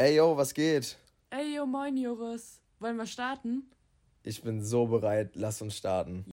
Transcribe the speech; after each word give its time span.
Ey, 0.00 0.14
yo, 0.14 0.36
was 0.36 0.54
geht? 0.54 0.96
Ey, 1.30 1.56
yo, 1.56 1.66
moin, 1.66 1.96
Joris. 1.96 2.60
Wollen 2.78 2.96
wir 2.98 3.06
starten? 3.06 3.64
Ich 4.22 4.40
bin 4.42 4.62
so 4.62 4.86
bereit. 4.86 5.30
Lass 5.34 5.60
uns 5.60 5.76
starten. 5.76 6.24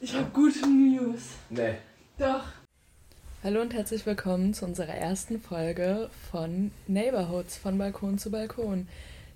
Ich 0.00 0.14
habe 0.14 0.30
gute 0.32 0.66
News. 0.66 1.20
Nee. 1.50 1.74
Doch. 2.16 2.44
Hallo 3.44 3.60
und 3.60 3.74
herzlich 3.74 4.06
willkommen 4.06 4.54
zu 4.54 4.64
unserer 4.64 4.94
ersten 4.94 5.38
Folge 5.42 6.08
von 6.30 6.70
Neighborhoods 6.86 7.58
von 7.58 7.76
Balkon 7.76 8.16
zu 8.16 8.30
Balkon. 8.30 8.88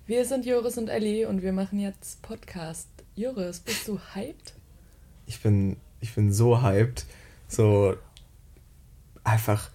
Wir 0.07 0.25
sind 0.25 0.47
Joris 0.47 0.79
und 0.79 0.87
Ellie 0.87 1.29
und 1.29 1.43
wir 1.43 1.53
machen 1.53 1.79
jetzt 1.79 2.23
Podcast. 2.23 2.89
Joris, 3.15 3.59
bist 3.59 3.87
du 3.87 3.99
hyped? 4.15 4.55
Ich 5.27 5.39
bin, 5.43 5.77
ich 6.01 6.13
bin 6.13 6.33
so 6.33 6.61
hyped. 6.61 7.05
So 7.47 7.95
einfach, 9.23 9.69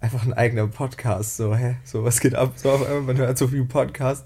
einfach 0.00 0.24
ein 0.24 0.32
eigener 0.32 0.68
Podcast. 0.68 1.36
So, 1.36 1.54
hä? 1.54 1.76
So, 1.84 2.04
was 2.04 2.20
geht 2.20 2.34
ab? 2.34 2.52
So 2.56 2.70
auf 2.70 2.84
einmal, 2.84 3.02
man 3.02 3.16
hört 3.16 3.38
so 3.38 3.48
viel 3.48 3.64
Podcast. 3.64 4.24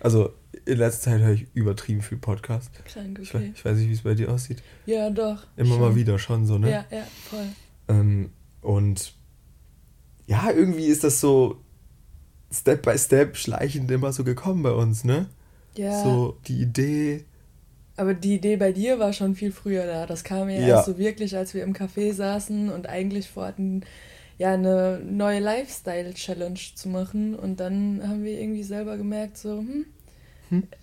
Also 0.00 0.32
in 0.66 0.78
letzter 0.78 1.10
Zeit 1.10 1.20
höre 1.20 1.32
ich 1.32 1.46
übertrieben 1.54 2.02
viel 2.02 2.18
Podcast. 2.18 2.70
Krank, 2.84 3.18
Ich, 3.20 3.34
ich 3.34 3.64
weiß 3.64 3.76
nicht, 3.78 3.88
wie 3.88 3.92
es 3.94 4.02
bei 4.02 4.14
dir 4.14 4.30
aussieht. 4.30 4.62
Ja, 4.86 5.10
doch. 5.10 5.46
Immer 5.56 5.78
mal 5.78 5.88
schon. 5.88 5.96
wieder 5.96 6.18
schon 6.18 6.46
so, 6.46 6.58
ne? 6.58 6.70
Ja, 6.70 6.84
ja, 6.90 7.04
voll. 7.28 7.46
Ähm, 7.88 8.30
und 8.60 9.14
ja, 10.26 10.50
irgendwie 10.50 10.86
ist 10.86 11.04
das 11.04 11.20
so 11.20 11.60
Step 12.52 12.82
by 12.82 12.96
Step 12.96 13.36
schleichend 13.36 13.90
immer 13.90 14.12
so 14.12 14.24
gekommen 14.24 14.62
bei 14.62 14.72
uns, 14.72 15.04
ne? 15.04 15.26
Ja. 15.76 16.02
So 16.02 16.38
die 16.46 16.62
Idee. 16.62 17.24
Aber 17.96 18.14
die 18.14 18.34
Idee 18.34 18.56
bei 18.56 18.72
dir 18.72 18.98
war 18.98 19.12
schon 19.12 19.34
viel 19.36 19.52
früher 19.52 19.86
da. 19.86 20.06
Das 20.06 20.24
kam 20.24 20.48
ja, 20.48 20.60
Ja. 20.60 20.66
erst 20.68 20.86
so 20.86 20.98
wirklich, 20.98 21.36
als 21.36 21.54
wir 21.54 21.62
im 21.62 21.74
Café 21.74 22.12
saßen 22.12 22.68
und 22.70 22.88
eigentlich 22.88 23.28
vorhatten, 23.28 23.82
ja, 24.36 24.54
eine 24.54 25.00
neue 25.08 25.38
Lifestyle-Challenge 25.40 26.58
zu 26.74 26.88
machen. 26.88 27.34
Und 27.36 27.60
dann 27.60 28.00
haben 28.02 28.24
wir 28.24 28.40
irgendwie 28.40 28.64
selber 28.64 28.96
gemerkt, 28.96 29.38
so, 29.38 29.58
hm, 29.58 29.86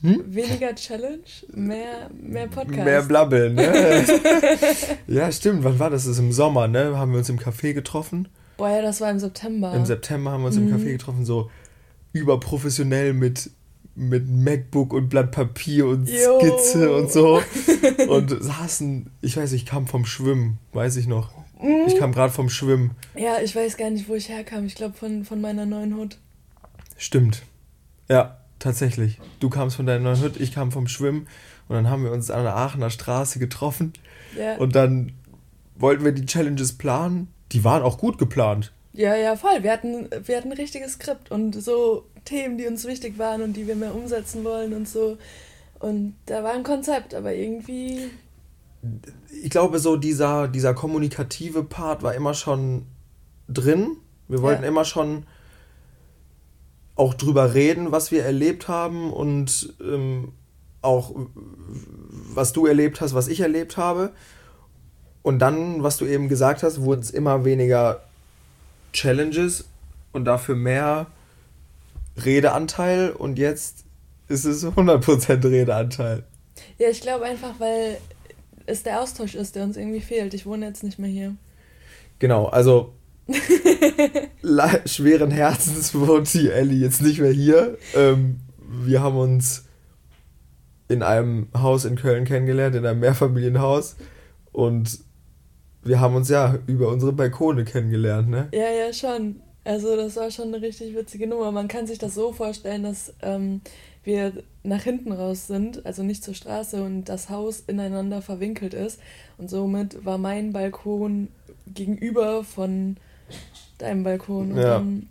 Hm? 0.02 0.24
weniger 0.26 0.74
Challenge, 0.76 1.20
mehr, 1.54 2.10
mehr 2.20 2.48
Podcast. 2.48 2.84
Mehr 2.84 3.02
Blabbeln, 3.04 3.56
ne? 3.56 3.72
ja, 5.08 5.32
stimmt. 5.32 5.64
Wann 5.64 5.80
war 5.80 5.90
das? 5.90 6.04
Das 6.04 6.14
ist 6.14 6.20
im 6.20 6.32
Sommer, 6.32 6.68
ne? 6.68 6.98
Haben 6.98 7.12
wir 7.12 7.20
uns 7.20 7.30
im 7.30 7.40
Café 7.40 7.74
getroffen. 7.74 8.28
Boah, 8.58 8.70
ja, 8.70 8.82
das 8.82 9.00
war 9.02 9.10
im 9.12 9.20
September. 9.20 9.74
Im 9.74 9.86
September 9.86 10.32
haben 10.32 10.42
wir 10.42 10.48
uns 10.48 10.58
Mhm. 10.58 10.70
im 10.70 10.76
Café 10.76 10.92
getroffen, 10.94 11.26
so 11.26 11.50
überprofessionell 12.14 13.14
mit, 13.14 13.50
mit 13.96 14.28
MacBook 14.30 14.94
und 14.94 15.10
Blatt 15.10 15.32
Papier 15.32 15.86
und 15.88 16.10
Jo. 16.10 16.40
Skizze 16.40 16.94
und 16.96 17.12
so. 17.12 17.42
Und 18.08 18.30
saßen, 18.44 19.10
ich 19.22 19.38
weiß, 19.38 19.52
ich 19.54 19.66
kam 19.66 19.88
vom 19.88 20.06
Schwimmen, 20.06 20.58
weiß 20.74 20.96
ich 20.98 21.08
noch. 21.08 21.32
Mhm. 21.62 21.84
Ich 21.88 21.98
kam 21.98 22.12
gerade 22.14 22.34
vom 22.34 22.50
Schwimmen. 22.50 22.92
Ja, 23.16 23.40
ich 23.42 23.56
weiß 23.56 23.78
gar 23.78 23.90
nicht, 23.90 24.10
wo 24.10 24.16
ich 24.16 24.30
herkam. 24.30 24.66
Ich 24.66 24.76
glaube, 24.76 24.96
von, 24.96 25.24
von 25.26 25.40
meiner 25.42 25.66
neuen 25.66 25.96
Hut. 25.96 26.18
Stimmt. 26.98 27.44
Ja, 28.10 28.38
tatsächlich. 28.60 29.20
Du 29.40 29.50
kamst 29.50 29.76
von 29.76 29.86
deiner 29.86 30.04
neuen 30.04 30.22
Hütte, 30.22 30.40
ich 30.42 30.54
kam 30.54 30.72
vom 30.72 30.88
Schwimmen 30.88 31.28
und 31.68 31.76
dann 31.76 31.90
haben 31.90 32.04
wir 32.04 32.12
uns 32.12 32.32
an 32.32 32.44
der 32.44 32.56
Aachener 32.56 32.90
Straße 32.90 33.40
getroffen 33.40 33.94
Ja. 34.38 34.58
und 34.58 34.76
dann 34.76 35.14
wollten 35.76 36.04
wir 36.04 36.12
die 36.12 36.26
Challenges 36.26 36.78
planen. 36.78 37.28
Die 37.52 37.64
waren 37.64 37.84
auch 37.84 37.98
gut 37.98 38.18
geplant. 38.18 38.72
Ja, 38.94 39.16
ja, 39.16 39.36
voll. 39.36 39.64
Wir 39.64 39.72
hatten, 39.72 40.10
wir 40.26 40.38
hatten 40.38 40.52
ein 40.52 40.58
richtiges 40.58 40.94
Skript 40.94 41.32
und 41.32 41.54
so 41.56 42.06
Themen, 42.26 42.58
die 42.58 42.68
uns 42.68 42.86
wichtig 42.86 43.18
waren 43.18 43.42
und 43.42 43.54
die 43.54 43.68
wir 43.68 43.76
mehr 43.76 43.96
umsetzen 43.96 44.44
wollen 44.44 44.74
und 44.74 44.88
so. 44.88 45.18
Und 45.80 46.16
da 46.28 46.44
war 46.44 46.54
ein 46.54 46.64
Konzept, 46.64 47.14
aber 47.16 47.34
irgendwie. 47.34 48.12
Ich 49.44 49.50
glaube, 49.50 49.80
so 49.80 49.96
dieser, 49.96 50.48
dieser 50.48 50.74
kommunikative 50.74 51.64
Part 51.64 52.04
war 52.04 52.14
immer 52.14 52.34
schon 52.34 52.86
drin. 53.48 53.98
Wir 54.28 54.42
wollten 54.42 54.64
Ja. 54.64 54.70
immer 54.70 54.86
schon 54.86 55.26
auch 56.96 57.14
drüber 57.14 57.54
reden, 57.54 57.92
was 57.92 58.12
wir 58.12 58.24
erlebt 58.24 58.68
haben 58.68 59.12
und 59.12 59.74
ähm, 59.82 60.34
auch 60.82 61.16
was 62.34 62.54
du 62.54 62.66
erlebt 62.66 63.02
hast, 63.02 63.14
was 63.14 63.28
ich 63.28 63.40
erlebt 63.40 63.78
habe. 63.78 64.12
Und 65.24 65.40
dann, 65.40 65.84
was 65.84 65.98
du 65.98 66.06
eben 66.06 66.28
gesagt 66.30 66.64
hast, 66.64 66.82
wurden 66.82 67.02
es 67.02 67.12
immer 67.12 67.46
weniger 67.46 68.02
Challenges 68.94 69.66
und 70.12 70.26
dafür 70.26 70.56
mehr 70.56 71.08
Redeanteil 72.18 73.12
und 73.12 73.38
jetzt 73.38 73.86
ist 74.28 74.46
es 74.46 74.66
100% 74.66 75.44
Redeanteil. 75.44 76.24
Ja, 76.78 76.90
ich 76.90 77.02
glaube 77.02 77.26
einfach, 77.26 77.60
weil 77.60 77.98
es 78.66 78.84
der 78.84 79.02
Austausch 79.02 79.36
ist, 79.36 79.56
der 79.56 79.64
uns 79.64 79.78
irgendwie 79.78 80.02
fehlt. 80.02 80.34
Ich 80.34 80.46
wohne 80.46 80.66
jetzt 80.66 80.84
nicht 80.84 81.00
mehr 81.00 81.10
hier. 81.10 81.36
Genau, 82.20 82.46
also 82.46 82.94
schweren 84.86 85.32
Herzens 85.32 85.96
wohnt 85.96 86.34
die 86.34 86.50
Ellie 86.50 86.80
jetzt 86.80 87.02
nicht 87.02 87.20
mehr 87.20 87.32
hier. 87.32 87.78
Ähm, 87.96 88.42
wir 88.60 89.02
haben 89.02 89.18
uns 89.18 89.66
in 90.88 91.04
einem 91.04 91.48
Haus 91.56 91.86
in 91.86 91.96
Köln 91.96 92.26
kennengelernt, 92.26 92.76
in 92.76 92.86
einem 92.86 93.00
Mehrfamilienhaus. 93.00 93.96
Und 94.52 95.00
wir 95.84 96.00
haben 96.00 96.16
uns 96.16 96.30
ja 96.30 96.60
über 96.68 96.90
unsere 96.90 97.14
Balkone 97.14 97.64
kennengelernt, 97.64 98.30
ne? 98.30 98.50
Ja, 98.52 98.70
ja, 98.70 98.94
schon. 98.94 99.42
Also 99.64 99.96
das 99.96 100.16
war 100.16 100.32
schon 100.32 100.48
eine 100.54 100.62
richtig 100.62 100.96
witzige 100.96 101.28
Nummer. 101.28 101.52
Man 101.52 101.68
kann 101.68 101.86
sich 101.88 102.00
das 102.00 102.16
so 102.16 102.34
vorstellen, 102.34 102.84
dass 102.84 103.14
ähm, 103.22 103.62
wir 104.04 104.34
nach 104.64 104.82
hinten 104.82 105.12
raus 105.12 105.48
sind, 105.48 105.86
also 105.86 106.04
nicht 106.04 106.24
zur 106.24 106.34
Straße 106.34 106.82
und 106.84 107.06
das 107.06 107.30
Haus 107.30 107.62
ineinander 107.68 108.22
verwinkelt 108.22 108.74
ist. 108.74 109.00
Und 109.38 109.50
somit 109.50 110.04
war 110.04 110.18
mein 110.18 110.54
Balkon 110.54 111.28
gegenüber 111.68 112.44
von 112.44 112.98
deinem 113.78 114.04
Balkon. 114.04 114.54
Und 114.54 114.58
Ja. 114.58 114.80
dann 114.80 115.08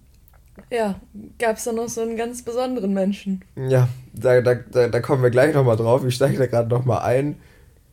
ja, 0.70 1.00
gab 1.38 1.56
es 1.56 1.64
da 1.64 1.72
noch 1.72 1.88
so 1.88 2.02
einen 2.02 2.16
ganz 2.16 2.42
besonderen 2.42 2.92
Menschen. 2.92 3.42
Ja, 3.56 3.88
da, 4.12 4.40
da, 4.40 4.54
da, 4.54 4.88
da 4.88 5.00
kommen 5.00 5.22
wir 5.22 5.30
gleich 5.30 5.54
nochmal 5.54 5.76
drauf. 5.76 6.04
Ich 6.04 6.16
steige 6.16 6.38
da 6.38 6.46
gerade 6.46 6.68
nochmal 6.68 7.02
ein. 7.02 7.36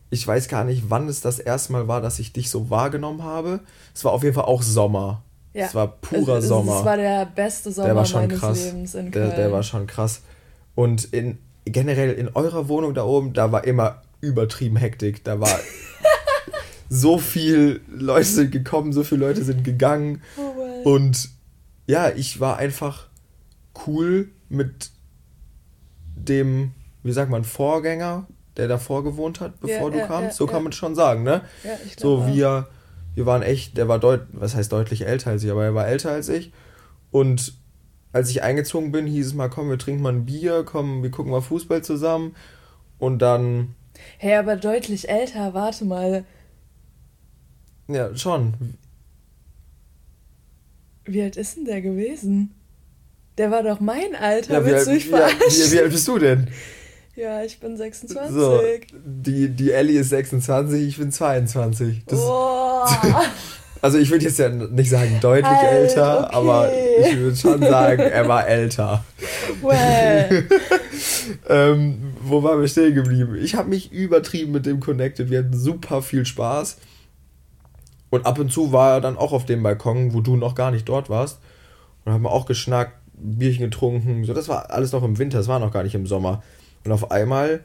Ich 0.09 0.25
weiß 0.25 0.47
gar 0.47 0.63
nicht, 0.63 0.89
wann 0.89 1.07
es 1.07 1.21
das 1.21 1.39
erste 1.39 1.73
Mal 1.73 1.87
war, 1.87 2.01
dass 2.01 2.19
ich 2.19 2.33
dich 2.33 2.49
so 2.49 2.69
wahrgenommen 2.69 3.23
habe. 3.23 3.59
Es 3.93 4.03
war 4.03 4.11
auf 4.11 4.23
jeden 4.23 4.35
Fall 4.35 4.45
auch 4.45 4.63
Sommer. 4.63 5.23
Ja. 5.57 5.65
Es 5.65 5.73
war 5.75 5.87
purer 5.87 6.37
es, 6.37 6.47
Sommer. 6.47 6.79
Es 6.79 6.85
war 6.85 6.97
der 6.97 7.25
beste 7.25 7.71
Sommer 7.71 7.87
der 7.87 7.95
war 7.95 8.05
schon 8.05 8.21
meines 8.27 8.39
krass. 8.39 8.63
Lebens 8.65 8.93
in 8.95 9.11
der, 9.11 9.23
Köln. 9.23 9.35
der 9.35 9.51
war 9.51 9.63
schon 9.63 9.87
krass. 9.87 10.21
Und 10.75 11.05
in, 11.05 11.39
generell 11.65 12.13
in 12.13 12.29
eurer 12.35 12.67
Wohnung 12.69 12.93
da 12.93 13.03
oben, 13.03 13.33
da 13.33 13.51
war 13.51 13.63
immer 13.63 14.03
übertrieben 14.21 14.77
Hektik. 14.77 15.23
Da 15.23 15.39
war 15.39 15.49
so 16.89 17.17
viel 17.17 17.81
Leute 17.89 18.25
sind 18.25 18.51
gekommen, 18.51 18.93
so 18.93 19.03
viele 19.03 19.25
Leute 19.27 19.43
sind 19.43 19.63
gegangen. 19.63 20.21
Oh. 20.37 20.89
Und 20.93 21.29
ja, 21.87 22.09
ich 22.09 22.39
war 22.39 22.57
einfach 22.57 23.07
cool 23.87 24.29
mit 24.49 24.91
dem, 26.15 26.71
wie 27.03 27.11
sagt 27.11 27.31
man, 27.31 27.43
Vorgänger, 27.43 28.27
der 28.57 28.67
davor 28.67 29.03
gewohnt 29.03 29.39
hat, 29.39 29.59
bevor 29.59 29.87
Ja, 29.87 29.89
du 29.89 29.97
ja, 29.97 30.05
kamst. 30.07 30.37
so 30.37 30.45
kann 30.45 30.63
man 30.63 30.71
schon 30.71 30.95
sagen, 30.95 31.23
ne? 31.23 31.41
ja, 31.63 31.71
ich 31.85 31.95
So, 31.99 32.17
auch. 32.17 32.27
wir, 32.27 32.67
wir 33.17 33.25
waren 33.25 33.41
echt, 33.41 33.77
der 33.77 33.87
war 33.87 33.97
deut, 33.97 34.27
was 34.31 34.53
heißt 34.55 34.71
deutlich 34.71 35.07
älter 35.07 35.31
als 35.31 35.43
ich, 35.43 35.49
aber 35.49 35.63
er 35.65 35.73
war 35.73 35.87
älter 35.87 36.11
als 36.11 36.29
ich. 36.29 36.51
Und 37.09 37.55
als 38.13 38.29
ich 38.29 38.43
eingezogen 38.43 38.91
bin, 38.91 39.07
hieß 39.07 39.25
es 39.25 39.33
mal, 39.33 39.49
komm, 39.49 39.69
wir 39.71 39.79
trinken 39.79 40.03
mal 40.03 40.13
ein 40.13 40.25
Bier, 40.25 40.63
komm, 40.63 41.01
wir 41.01 41.09
gucken 41.09 41.31
mal 41.31 41.41
Fußball 41.41 41.83
zusammen. 41.83 42.35
Und 42.99 43.19
dann, 43.23 43.73
Hey, 44.19 44.35
aber 44.35 44.55
deutlich 44.55 45.09
älter, 45.09 45.55
warte 45.55 45.83
mal. 45.85 46.25
ja, 47.87 48.15
schon. 48.15 48.53
Wie 51.05 51.23
alt 51.23 51.37
ist 51.37 51.57
denn 51.57 51.65
der 51.65 51.81
gewesen? 51.81 52.53
Der 53.39 53.49
war 53.49 53.63
doch 53.63 53.79
mein 53.79 54.15
Alter, 54.15 54.53
Ja, 54.53 54.65
willst 54.65 54.87
du 54.87 54.91
mich 54.91 55.07
verarschen? 55.09 55.39
wie, 55.39 55.71
wie 55.71 55.79
alt 55.79 55.91
bist 55.91 56.07
du 56.07 56.19
denn? 56.19 56.49
Ja, 57.17 57.41
ich 57.43 57.59
bin 57.59 57.75
26. 57.75 58.31
So, 58.31 58.61
die, 58.93 59.49
die 59.49 59.71
Ellie 59.71 60.01
ist 60.01 60.09
26, 60.09 60.87
ich 60.87 60.97
bin 60.97 61.11
22. 61.11 62.03
Das, 62.05 62.19
Boah. 62.19 62.87
Also 63.79 63.99
ich 63.99 64.09
würde 64.09 64.25
jetzt 64.25 64.39
ja 64.39 64.49
nicht 64.49 64.89
sagen 64.89 65.19
deutlich 65.21 65.45
Alt, 65.45 65.71
älter, 65.71 66.25
okay. 66.25 66.35
aber 66.35 66.71
ich 66.73 67.15
würde 67.15 67.37
schon 67.37 67.61
sagen, 67.61 68.01
er 68.01 68.27
war 68.27 68.47
älter. 68.47 69.05
well. 69.61 70.47
ähm, 71.47 72.15
wo 72.21 72.41
waren 72.41 72.59
wir 72.59 72.67
stehen 72.67 72.95
geblieben? 72.95 73.35
Ich 73.39 73.53
habe 73.53 73.69
mich 73.69 73.91
übertrieben 73.91 74.51
mit 74.51 74.65
dem 74.65 74.79
connected. 74.79 75.29
Wir 75.29 75.39
hatten 75.39 75.55
super 75.55 76.01
viel 76.01 76.25
Spaß. 76.25 76.77
Und 78.09 78.25
ab 78.25 78.39
und 78.39 78.51
zu 78.51 78.71
war 78.71 78.95
er 78.95 79.01
dann 79.01 79.15
auch 79.15 79.31
auf 79.31 79.45
dem 79.45 79.61
Balkon, 79.61 80.11
wo 80.15 80.21
du 80.21 80.37
noch 80.37 80.55
gar 80.55 80.71
nicht 80.71 80.89
dort 80.89 81.07
warst. 81.11 81.39
Und 82.03 82.13
haben 82.13 82.23
wir 82.23 82.31
auch 82.31 82.47
geschnackt, 82.47 82.93
Bierchen 83.13 83.65
getrunken. 83.65 84.25
So, 84.25 84.33
das 84.33 84.49
war 84.49 84.71
alles 84.71 84.91
noch 84.91 85.03
im 85.03 85.19
Winter, 85.19 85.37
das 85.37 85.47
war 85.47 85.59
noch 85.59 85.71
gar 85.71 85.83
nicht 85.83 85.95
im 85.95 86.07
Sommer. 86.07 86.41
Und 86.83 86.91
auf 86.91 87.11
einmal 87.11 87.63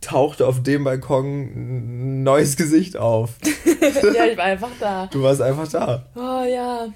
tauchte 0.00 0.46
auf 0.46 0.62
dem 0.62 0.84
Balkon 0.84 1.26
ein 1.26 2.22
neues 2.22 2.56
Gesicht 2.56 2.96
auf. 2.96 3.34
ja, 4.14 4.26
ich 4.26 4.36
war 4.36 4.44
einfach 4.44 4.70
da. 4.78 5.06
Du 5.06 5.22
warst 5.22 5.42
einfach 5.42 5.68
da. 5.68 6.06
Oh 6.14 6.44
ja. 6.44 6.88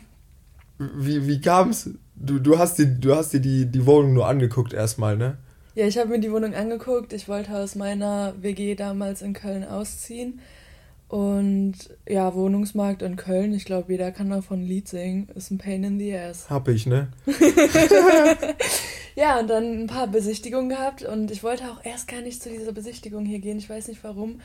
Wie, 0.78 1.26
wie 1.26 1.40
kam's? 1.40 1.90
Du, 2.16 2.38
du 2.38 2.58
hast, 2.58 2.78
die, 2.78 3.00
du 3.00 3.14
hast 3.14 3.32
dir 3.32 3.40
die, 3.40 3.66
die 3.66 3.86
Wohnung 3.86 4.14
nur 4.14 4.26
angeguckt 4.26 4.72
erstmal, 4.72 5.16
ne? 5.16 5.38
Ja, 5.74 5.86
ich 5.86 5.98
habe 5.98 6.08
mir 6.08 6.20
die 6.20 6.30
Wohnung 6.30 6.54
angeguckt. 6.54 7.12
Ich 7.12 7.28
wollte 7.28 7.54
aus 7.56 7.74
meiner 7.74 8.34
WG 8.40 8.76
damals 8.76 9.22
in 9.22 9.32
Köln 9.32 9.64
ausziehen. 9.64 10.40
Und 11.14 11.74
ja, 12.08 12.34
Wohnungsmarkt 12.34 13.00
in 13.00 13.14
Köln, 13.14 13.54
ich 13.54 13.64
glaube, 13.64 13.92
jeder 13.92 14.10
kann 14.10 14.30
davon 14.30 14.62
ein 14.62 14.66
Lied 14.66 14.88
singen, 14.88 15.28
ist 15.36 15.52
ein 15.52 15.58
Pain 15.58 15.84
in 15.84 15.96
the 15.96 16.12
Ass. 16.12 16.46
Hab 16.50 16.66
ich, 16.66 16.86
ne? 16.86 17.06
ja, 19.14 19.38
und 19.38 19.48
dann 19.48 19.82
ein 19.82 19.86
paar 19.86 20.08
Besichtigungen 20.08 20.68
gehabt 20.68 21.04
und 21.04 21.30
ich 21.30 21.44
wollte 21.44 21.70
auch 21.70 21.84
erst 21.84 22.08
gar 22.08 22.20
nicht 22.20 22.42
zu 22.42 22.48
dieser 22.48 22.72
Besichtigung 22.72 23.24
hier 23.24 23.38
gehen, 23.38 23.58
ich 23.58 23.70
weiß 23.70 23.86
nicht 23.86 24.02
warum. 24.02 24.40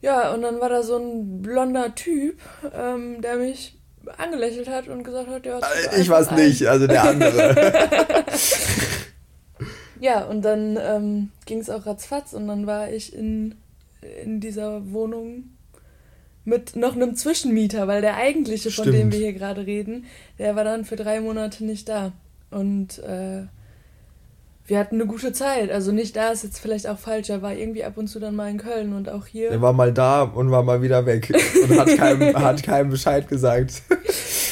Ja, 0.00 0.32
und 0.32 0.40
dann 0.40 0.60
war 0.60 0.70
da 0.70 0.82
so 0.82 0.96
ein 0.96 1.42
blonder 1.42 1.94
Typ, 1.94 2.40
ähm, 2.74 3.20
der 3.20 3.36
mich 3.36 3.78
angelächelt 4.16 4.70
hat 4.70 4.88
und 4.88 5.04
gesagt 5.04 5.28
hat, 5.28 5.44
ja, 5.44 5.58
äh, 5.58 6.00
ich 6.00 6.08
weiß 6.08 6.30
nicht, 6.30 6.66
also 6.66 6.86
der 6.86 7.02
andere. 7.02 8.24
ja, 10.00 10.24
und 10.24 10.40
dann 10.40 10.78
ähm, 10.80 11.32
ging 11.44 11.58
es 11.58 11.68
auch 11.68 11.84
ratzfatz 11.84 12.32
und 12.32 12.48
dann 12.48 12.66
war 12.66 12.90
ich 12.90 13.14
in, 13.14 13.56
in 14.24 14.40
dieser 14.40 14.90
Wohnung 14.90 15.50
mit 16.46 16.76
noch 16.76 16.94
einem 16.94 17.16
Zwischenmieter, 17.16 17.88
weil 17.88 18.00
der 18.00 18.16
eigentliche, 18.16 18.70
Stimmt. 18.70 18.86
von 18.86 18.96
dem 18.96 19.12
wir 19.12 19.18
hier 19.18 19.32
gerade 19.32 19.66
reden, 19.66 20.06
der 20.38 20.56
war 20.56 20.64
dann 20.64 20.84
für 20.84 20.96
drei 20.96 21.20
Monate 21.20 21.64
nicht 21.64 21.88
da. 21.88 22.12
Und 22.50 23.00
äh, 23.00 23.42
wir 24.64 24.78
hatten 24.78 24.94
eine 24.94 25.06
gute 25.06 25.32
Zeit. 25.32 25.72
Also 25.72 25.90
nicht 25.90 26.14
da 26.14 26.30
ist 26.30 26.44
jetzt 26.44 26.60
vielleicht 26.60 26.86
auch 26.86 26.98
falsch. 26.98 27.30
Er 27.30 27.42
war 27.42 27.52
irgendwie 27.52 27.82
ab 27.82 27.98
und 27.98 28.06
zu 28.06 28.20
dann 28.20 28.36
mal 28.36 28.48
in 28.48 28.58
Köln 28.58 28.92
und 28.92 29.08
auch 29.08 29.26
hier. 29.26 29.50
Er 29.50 29.60
war 29.60 29.72
mal 29.72 29.92
da 29.92 30.22
und 30.22 30.52
war 30.52 30.62
mal 30.62 30.82
wieder 30.82 31.04
weg 31.04 31.32
und 31.62 31.78
hat 31.78 31.88
keinem, 31.96 32.36
hat 32.40 32.62
keinem 32.62 32.90
Bescheid 32.90 33.26
gesagt. 33.28 33.82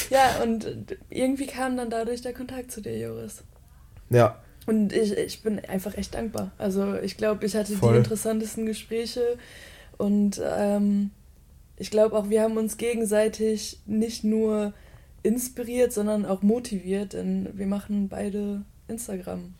Ja, 0.09 0.43
und 0.43 0.67
irgendwie 1.09 1.47
kam 1.47 1.77
dann 1.77 1.89
dadurch 1.89 2.21
der 2.21 2.33
Kontakt 2.33 2.71
zu 2.71 2.81
dir, 2.81 2.97
Joris. 2.97 3.41
Ja. 4.09 4.37
Und 4.65 4.91
ich, 4.91 5.17
ich 5.17 5.43
bin 5.43 5.63
einfach 5.63 5.97
echt 5.97 6.13
dankbar. 6.13 6.51
Also 6.57 6.95
ich 6.95 7.15
glaube, 7.15 7.45
ich 7.45 7.55
hatte 7.55 7.73
Voll. 7.73 7.93
die 7.93 7.97
interessantesten 7.99 8.65
Gespräche 8.65 9.37
und 9.97 10.41
ähm, 10.43 11.11
ich 11.77 11.91
glaube 11.91 12.15
auch, 12.15 12.29
wir 12.29 12.41
haben 12.41 12.57
uns 12.57 12.77
gegenseitig 12.77 13.79
nicht 13.85 14.23
nur 14.23 14.73
inspiriert, 15.23 15.91
sondern 15.91 16.25
auch 16.25 16.41
motiviert, 16.41 17.13
denn 17.13 17.49
wir 17.53 17.67
machen 17.67 18.09
beide 18.09 18.63
Instagram. 18.87 19.53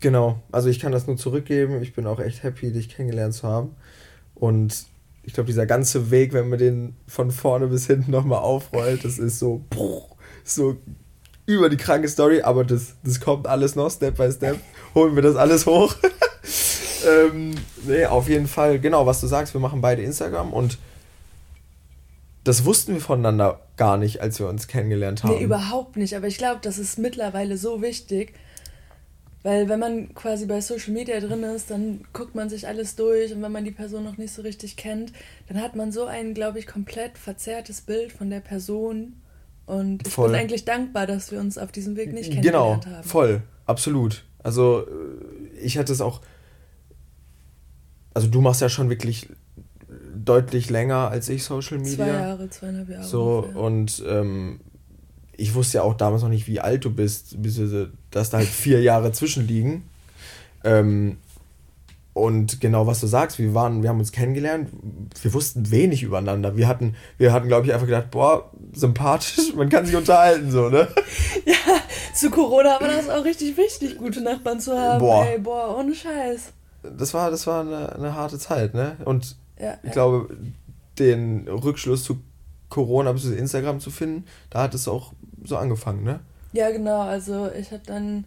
Genau, 0.00 0.38
also 0.50 0.68
ich 0.68 0.80
kann 0.80 0.92
das 0.92 1.06
nur 1.06 1.16
zurückgeben. 1.16 1.80
Ich 1.82 1.94
bin 1.94 2.06
auch 2.06 2.20
echt 2.20 2.42
happy, 2.42 2.72
dich 2.72 2.88
kennengelernt 2.88 3.34
zu 3.34 3.46
haben. 3.46 3.74
Und 4.34 4.86
ich 5.22 5.32
glaube, 5.32 5.46
dieser 5.46 5.66
ganze 5.66 6.10
Weg, 6.10 6.32
wenn 6.32 6.48
man 6.48 6.58
den 6.58 6.96
von 7.06 7.30
vorne 7.30 7.68
bis 7.68 7.86
hinten 7.86 8.10
nochmal 8.10 8.40
aufrollt, 8.40 9.04
das 9.04 9.18
ist 9.18 9.38
so, 9.38 9.62
so 10.44 10.76
über 11.46 11.68
die 11.68 11.76
kranke 11.76 12.08
Story, 12.08 12.42
aber 12.42 12.64
das, 12.64 12.96
das 13.02 13.20
kommt 13.20 13.46
alles 13.46 13.76
noch, 13.76 13.90
Step 13.90 14.16
by 14.16 14.30
Step. 14.30 14.58
Holen 14.94 15.14
wir 15.14 15.22
das 15.22 15.36
alles 15.36 15.66
hoch. 15.66 15.94
ähm, 17.06 17.54
nee, 17.86 18.06
auf 18.06 18.28
jeden 18.28 18.46
Fall, 18.46 18.78
genau, 18.80 19.06
was 19.06 19.20
du 19.20 19.26
sagst, 19.26 19.54
wir 19.54 19.60
machen 19.60 19.80
beide 19.80 20.02
Instagram 20.02 20.52
und 20.52 20.78
das 22.44 22.64
wussten 22.66 22.94
wir 22.94 23.00
voneinander 23.00 23.60
gar 23.76 23.96
nicht, 23.96 24.20
als 24.20 24.38
wir 24.38 24.48
uns 24.48 24.68
kennengelernt 24.68 25.24
haben. 25.24 25.34
Nee, 25.34 25.42
überhaupt 25.42 25.96
nicht, 25.96 26.14
aber 26.14 26.26
ich 26.26 26.38
glaube, 26.38 26.60
das 26.62 26.78
ist 26.78 26.98
mittlerweile 26.98 27.56
so 27.56 27.80
wichtig, 27.82 28.34
weil 29.42 29.68
wenn 29.68 29.80
man 29.80 30.14
quasi 30.14 30.46
bei 30.46 30.60
Social 30.60 30.92
Media 30.92 31.20
drin 31.20 31.42
ist, 31.42 31.70
dann 31.70 32.04
guckt 32.12 32.34
man 32.34 32.48
sich 32.48 32.68
alles 32.68 32.96
durch 32.96 33.34
und 33.34 33.42
wenn 33.42 33.52
man 33.52 33.64
die 33.64 33.70
Person 33.70 34.04
noch 34.04 34.18
nicht 34.18 34.32
so 34.32 34.42
richtig 34.42 34.76
kennt, 34.76 35.12
dann 35.48 35.60
hat 35.60 35.74
man 35.74 35.90
so 35.90 36.04
ein, 36.04 36.34
glaube 36.34 36.58
ich, 36.58 36.66
komplett 36.66 37.18
verzerrtes 37.18 37.80
Bild 37.80 38.12
von 38.12 38.30
der 38.30 38.40
Person. 38.40 39.20
Und 39.66 40.06
ich 40.06 40.12
voll. 40.12 40.30
bin 40.30 40.38
eigentlich 40.38 40.64
dankbar, 40.66 41.06
dass 41.06 41.30
wir 41.30 41.40
uns 41.40 41.56
auf 41.58 41.72
diesem 41.72 41.96
Weg 41.96 42.12
nicht 42.12 42.30
kennengelernt 42.30 42.84
genau, 42.84 42.96
haben. 42.96 43.08
voll, 43.08 43.42
absolut. 43.66 44.24
Also 44.42 44.86
äh, 44.86 45.58
ich 45.58 45.78
hatte 45.78 45.92
es 45.92 46.02
auch, 46.02 46.20
also 48.12 48.28
du 48.28 48.40
machst 48.42 48.60
ja 48.60 48.68
schon 48.68 48.90
wirklich 48.90 49.28
deutlich 50.24 50.70
länger 50.70 51.08
als 51.08 51.28
ich 51.28 51.44
Social 51.44 51.78
Media. 51.78 51.96
Zwei 51.96 52.08
Jahre, 52.08 52.50
zweieinhalb 52.50 52.88
Jahre. 52.88 53.04
So, 53.04 53.38
ungefähr. 53.38 53.60
und 53.60 54.04
ähm, 54.08 54.60
ich 55.36 55.54
wusste 55.54 55.78
ja 55.78 55.82
auch 55.82 55.94
damals 55.94 56.22
noch 56.22 56.28
nicht, 56.28 56.46
wie 56.46 56.60
alt 56.60 56.84
du 56.84 56.90
bist, 56.90 57.36
dass 58.10 58.30
da 58.30 58.38
halt 58.38 58.48
vier 58.48 58.82
Jahre 58.82 59.12
zwischenliegen. 59.12 59.82
Ähm, 60.62 61.18
und 62.14 62.60
genau 62.60 62.86
was 62.86 63.00
du 63.00 63.08
sagst, 63.08 63.40
wir 63.40 63.54
waren, 63.54 63.82
wir 63.82 63.90
haben 63.90 63.98
uns 63.98 64.12
kennengelernt, 64.12 64.70
wir 65.20 65.34
wussten 65.34 65.72
wenig 65.72 66.04
übereinander. 66.04 66.56
Wir 66.56 66.68
hatten, 66.68 66.94
wir 67.18 67.32
hatten, 67.32 67.48
glaube 67.48 67.66
ich, 67.66 67.74
einfach 67.74 67.86
gedacht, 67.86 68.12
boah, 68.12 68.52
sympathisch, 68.72 69.52
man 69.56 69.68
kann 69.68 69.84
sich 69.84 69.96
unterhalten, 69.96 70.50
so, 70.50 70.68
ne? 70.68 70.86
Ja, 71.44 71.54
zu 72.14 72.30
Corona 72.30 72.80
war 72.80 72.88
das 72.88 73.10
auch 73.10 73.24
richtig 73.24 73.56
wichtig, 73.56 73.98
gute 73.98 74.20
Nachbarn 74.20 74.60
zu 74.60 74.78
haben. 74.78 75.00
Boah. 75.00 75.26
Ey, 75.26 75.40
boah, 75.40 75.76
ohne 75.76 75.94
Scheiß. 75.94 76.52
Das 76.84 77.12
war, 77.14 77.32
das 77.32 77.48
war 77.48 77.62
eine, 77.62 77.92
eine 77.92 78.14
harte 78.14 78.38
Zeit, 78.38 78.74
ne? 78.74 78.96
Und 79.04 79.36
ja, 79.58 79.78
ich 79.82 79.88
ja. 79.88 79.92
glaube, 79.92 80.36
den 80.98 81.48
Rückschluss 81.48 82.04
zu 82.04 82.20
Corona 82.68 83.12
bzw. 83.12 83.36
Instagram 83.36 83.80
zu 83.80 83.90
finden, 83.90 84.24
da 84.50 84.62
hat 84.62 84.74
es 84.74 84.88
auch 84.88 85.12
so 85.44 85.56
angefangen, 85.56 86.02
ne? 86.04 86.20
Ja, 86.52 86.70
genau. 86.70 87.00
Also 87.00 87.50
ich 87.50 87.72
habe 87.72 87.82
dann 87.84 88.26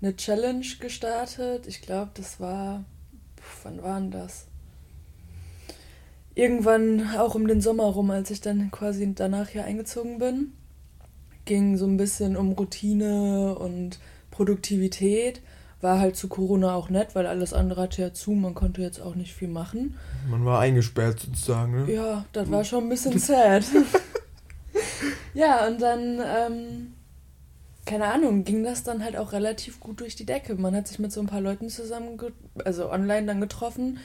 eine 0.00 0.16
Challenge 0.16 0.66
gestartet. 0.80 1.66
Ich 1.66 1.82
glaube, 1.82 2.10
das 2.14 2.40
war. 2.40 2.84
Pf, 3.36 3.64
wann 3.64 3.82
war 3.82 4.00
denn 4.00 4.10
das? 4.10 4.46
Irgendwann 6.34 7.16
auch 7.16 7.34
um 7.34 7.46
den 7.48 7.60
Sommer 7.60 7.84
rum, 7.84 8.10
als 8.10 8.30
ich 8.30 8.40
dann 8.40 8.70
quasi 8.70 9.12
danach 9.14 9.48
hier 9.48 9.64
eingezogen 9.64 10.18
bin. 10.18 10.52
Ging 11.44 11.76
so 11.76 11.86
ein 11.86 11.96
bisschen 11.96 12.36
um 12.36 12.52
Routine 12.52 13.56
und 13.58 13.98
Produktivität. 14.30 15.40
War 15.80 16.00
halt 16.00 16.16
zu 16.16 16.28
Corona 16.28 16.74
auch 16.74 16.90
nett, 16.90 17.14
weil 17.14 17.26
alles 17.26 17.52
andere 17.52 17.82
hatte 17.82 18.02
ja 18.02 18.12
zu, 18.12 18.32
man 18.32 18.54
konnte 18.54 18.82
jetzt 18.82 19.00
auch 19.00 19.14
nicht 19.14 19.32
viel 19.32 19.48
machen. 19.48 19.96
Man 20.28 20.44
war 20.44 20.60
eingesperrt 20.60 21.20
sozusagen, 21.20 21.86
ne? 21.86 21.92
Ja, 21.92 22.24
das 22.32 22.50
war 22.50 22.64
schon 22.64 22.84
ein 22.84 22.88
bisschen 22.88 23.18
sad. 23.18 23.64
ja, 25.34 25.68
und 25.68 25.80
dann, 25.80 26.20
ähm, 26.20 26.94
keine 27.86 28.06
Ahnung, 28.06 28.42
ging 28.42 28.64
das 28.64 28.82
dann 28.82 29.04
halt 29.04 29.16
auch 29.16 29.32
relativ 29.32 29.78
gut 29.78 30.00
durch 30.00 30.16
die 30.16 30.26
Decke. 30.26 30.56
Man 30.56 30.74
hat 30.74 30.88
sich 30.88 30.98
mit 30.98 31.12
so 31.12 31.20
ein 31.20 31.28
paar 31.28 31.40
Leuten 31.40 31.68
zusammen, 31.68 32.18
also 32.64 32.90
online 32.90 33.26
dann 33.26 33.40
getroffen 33.40 34.00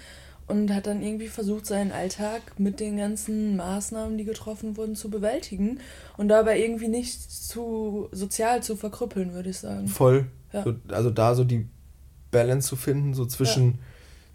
und 0.48 0.74
hat 0.74 0.88
dann 0.88 1.02
irgendwie 1.02 1.28
versucht, 1.28 1.66
seinen 1.66 1.92
Alltag 1.92 2.42
mit 2.60 2.80
den 2.80 2.98
ganzen 2.98 3.56
Maßnahmen, 3.56 4.18
die 4.18 4.26
getroffen 4.26 4.78
wurden, 4.78 4.96
zu 4.96 5.10
bewältigen 5.10 5.80
und 6.18 6.28
dabei 6.28 6.60
irgendwie 6.60 6.88
nicht 6.88 7.32
zu 7.32 8.10
sozial 8.12 8.62
zu 8.62 8.76
verkrüppeln, 8.76 9.34
würde 9.34 9.50
ich 9.50 9.58
sagen. 9.58 9.88
Voll. 9.88 10.28
Ja. 10.54 10.64
So, 10.64 10.76
also 10.90 11.10
da 11.10 11.36
so 11.36 11.44
die 11.44 11.68
Balance 12.32 12.68
zu 12.68 12.76
finden, 12.76 13.14
so 13.14 13.26
zwischen, 13.26 13.66
ja. 13.66 13.78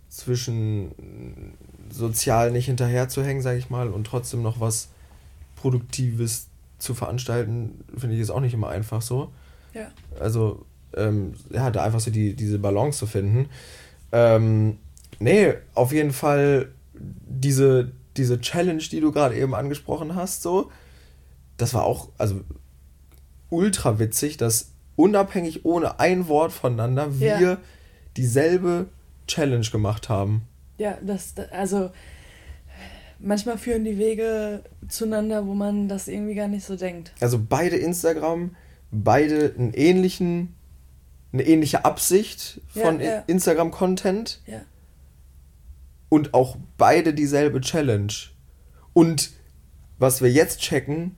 zwischen 0.09 1.55
sozial 1.91 2.51
nicht 2.51 2.67
hinterher 2.67 3.09
zu 3.09 3.25
hängen, 3.25 3.41
sage 3.41 3.59
ich 3.59 3.71
mal, 3.71 3.89
und 3.89 4.07
trotzdem 4.07 4.43
noch 4.43 4.61
was 4.61 4.89
Produktives 5.57 6.49
zu 6.79 6.95
veranstalten, 6.95 7.85
finde 7.97 8.15
ich 8.15 8.21
ist 8.23 8.31
auch 8.31 8.41
nicht 8.41 8.55
immer 8.55 8.69
einfach 8.69 9.03
so. 9.03 9.33
Ja. 9.75 9.89
Also, 10.21 10.65
ähm, 10.97 11.35
ja, 11.51 11.71
da 11.71 11.83
einfach 11.83 12.01
so 12.01 12.11
die, 12.11 12.35
diese 12.35 12.59
Balance 12.59 12.99
zu 12.99 13.07
finden. 13.07 13.49
Ähm, 14.13 14.79
nee, 15.19 15.55
auf 15.75 15.93
jeden 15.93 16.13
Fall 16.13 16.69
diese, 16.95 17.93
diese 18.17 18.41
Challenge, 18.41 18.83
die 18.83 19.01
du 19.01 19.13
gerade 19.13 19.37
eben 19.37 19.55
angesprochen 19.55 20.15
hast, 20.15 20.43
so, 20.43 20.71
das 21.57 21.75
war 21.75 21.85
auch, 21.85 22.09
also 22.19 22.41
ultra 23.51 23.99
witzig, 23.99 24.37
dass 24.37 24.73
unabhängig 24.99 25.65
ohne 25.65 26.01
ein 26.01 26.27
Wort 26.27 26.53
voneinander 26.53 27.21
wir 27.21 27.41
ja. 27.41 27.59
dieselbe 28.17 28.89
Challenge 29.29 29.67
gemacht 29.71 30.09
haben. 30.09 30.43
Ja, 30.77 30.99
das, 31.01 31.35
also 31.53 31.91
manchmal 33.21 33.59
führen 33.59 33.85
die 33.85 33.97
Wege 33.97 34.65
zueinander, 34.89 35.47
wo 35.47 35.55
man 35.55 35.89
das 35.89 36.09
irgendwie 36.09 36.35
gar 36.35 36.49
nicht 36.49 36.65
so 36.65 36.75
denkt. 36.75 37.13
Also 37.21 37.41
beide 37.49 37.77
Instagram, 37.77 38.57
beide 38.91 39.55
einen 39.57 39.73
ähnlichen, 39.73 40.57
eine 41.33 41.47
ähnliche 41.47 41.85
Absicht 41.85 42.61
von 42.67 42.99
ja, 42.99 43.07
ja. 43.07 43.25
Instagram-Content. 43.29 44.43
Ja. 44.47 44.63
Und 46.09 46.35
auch 46.35 46.57
beide 46.77 47.15
dieselbe 47.15 47.61
Challenge. 47.61 48.13
Und 48.95 49.31
was 49.99 50.23
wir 50.23 50.33
jetzt 50.33 50.61
checken, 50.61 51.17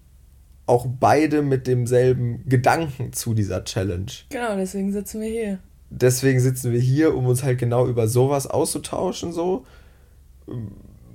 auch 0.71 0.87
beide 0.87 1.43
mit 1.43 1.67
demselben 1.67 2.49
Gedanken 2.49 3.13
zu 3.13 3.35
dieser 3.35 3.65
Challenge. 3.65 4.13
Genau, 4.29 4.55
deswegen 4.57 4.93
sitzen 4.93 5.21
wir 5.21 5.29
hier. 5.29 5.59
Deswegen 5.91 6.39
sitzen 6.39 6.71
wir 6.71 6.79
hier, 6.79 7.17
um 7.17 7.27
uns 7.27 7.43
halt 7.43 7.59
genau 7.59 7.89
über 7.89 8.07
sowas 8.07 8.47
auszutauschen, 8.47 9.33
so. 9.33 9.67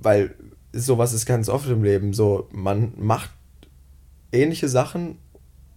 Weil 0.02 0.36
sowas 0.74 1.14
ist 1.14 1.26
ganz 1.26 1.48
oft 1.48 1.70
im 1.70 1.84
Leben. 1.84 2.12
So, 2.12 2.50
man 2.52 2.94
macht 2.98 3.32
ähnliche 4.34 4.68
Sachen 4.68 5.20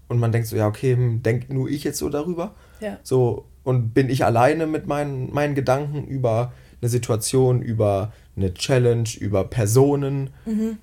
und 0.09 0.19
man 0.19 0.33
denkt 0.33 0.49
so, 0.49 0.57
ja, 0.57 0.67
okay, 0.67 0.97
hm, 0.97 1.23
denkt 1.23 1.53
nur 1.53 1.71
ich 1.71 1.85
jetzt 1.85 1.99
so 1.99 2.09
darüber. 2.09 2.57
Ja. 2.81 2.99
So, 3.05 3.47
und 3.63 3.95
bin 3.95 4.11
ich 4.11 4.25
alleine 4.25 4.67
mit 4.67 4.89
meinen, 4.89 5.33
meinen 5.33 5.55
Gedanken 5.55 6.05
über 6.05 6.53
eine 6.81 6.89
Situation, 6.89 7.63
über 7.63 8.13
eine 8.37 8.53
Challenge, 8.55 9.09
über 9.21 9.45
Personen? 9.45 10.31
Mhm. 10.47 10.79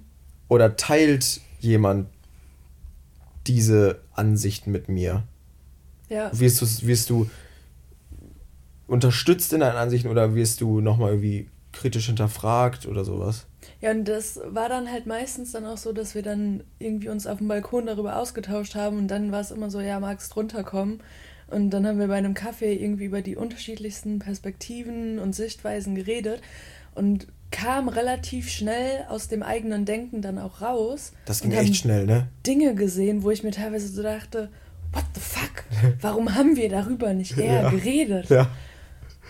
Oder 0.48 0.78
teilt 0.78 1.42
jemand 1.60 2.08
diese 3.48 4.00
Ansicht 4.14 4.68
mit 4.68 4.90
mir? 4.90 5.24
Ja. 6.10 6.32
Wirst 6.38 6.62
du, 6.62 6.88
wirst 6.88 7.10
du 7.10 7.30
unterstützt 8.88 9.54
in 9.54 9.62
deinen 9.62 9.78
Ansichten 9.78 10.10
oder 10.10 10.36
wirst 10.36 10.62
du 10.62 10.82
nochmal 10.82 11.12
irgendwie 11.12 11.50
kritisch 11.72 12.08
hinterfragt 12.08 12.86
oder 12.88 13.04
sowas. 13.04 13.48
Ja, 13.82 13.92
und 13.92 14.06
das 14.06 14.40
war 14.46 14.70
dann 14.70 14.90
halt 14.90 15.06
meistens 15.06 15.52
dann 15.52 15.66
auch 15.66 15.78
so, 15.78 15.92
dass 15.92 16.16
wir 16.16 16.22
dann 16.22 16.64
irgendwie 16.80 17.10
uns 17.10 17.28
auf 17.28 17.40
dem 17.40 17.48
Balkon 17.48 17.86
darüber 17.86 18.18
ausgetauscht 18.18 18.76
haben 18.76 18.98
und 18.98 19.08
dann 19.10 19.32
war 19.32 19.42
es 19.42 19.52
immer 19.52 19.70
so, 19.70 19.82
ja, 19.82 20.00
magst 20.00 20.34
drunter 20.34 20.64
kommen? 20.64 21.02
Und 21.48 21.70
dann 21.70 21.86
haben 21.86 22.00
wir 22.00 22.08
bei 22.08 22.16
einem 22.16 22.34
Kaffee 22.34 22.74
irgendwie 22.74 23.06
über 23.06 23.22
die 23.22 23.36
unterschiedlichsten 23.36 24.20
Perspektiven 24.20 25.20
und 25.20 25.36
Sichtweisen 25.36 25.94
geredet 25.94 26.42
und 26.96 27.28
kam 27.56 27.88
relativ 27.88 28.50
schnell 28.50 29.06
aus 29.08 29.30
dem 29.30 29.42
eigenen 29.42 29.86
Denken 29.86 30.22
dann 30.22 30.38
auch 30.38 30.62
raus. 30.62 31.14
Das 31.26 31.42
ging 31.42 31.52
echt 31.52 31.78
schnell, 31.78 32.06
ne? 32.06 32.28
Dinge 32.46 32.76
gesehen, 32.76 33.24
wo 33.24 33.32
ich 33.32 33.44
mir 33.44 33.52
teilweise 33.52 33.88
so 33.88 34.04
dachte, 34.04 34.50
what 34.92 35.06
the 35.14 35.22
fuck? 35.22 35.64
Warum 36.02 36.36
haben 36.36 36.58
wir 36.58 36.68
darüber 36.68 37.14
nicht 37.14 37.38
eher 37.38 37.62
ja. 37.62 37.70
geredet? 37.70 38.30
Ja. 38.30 38.50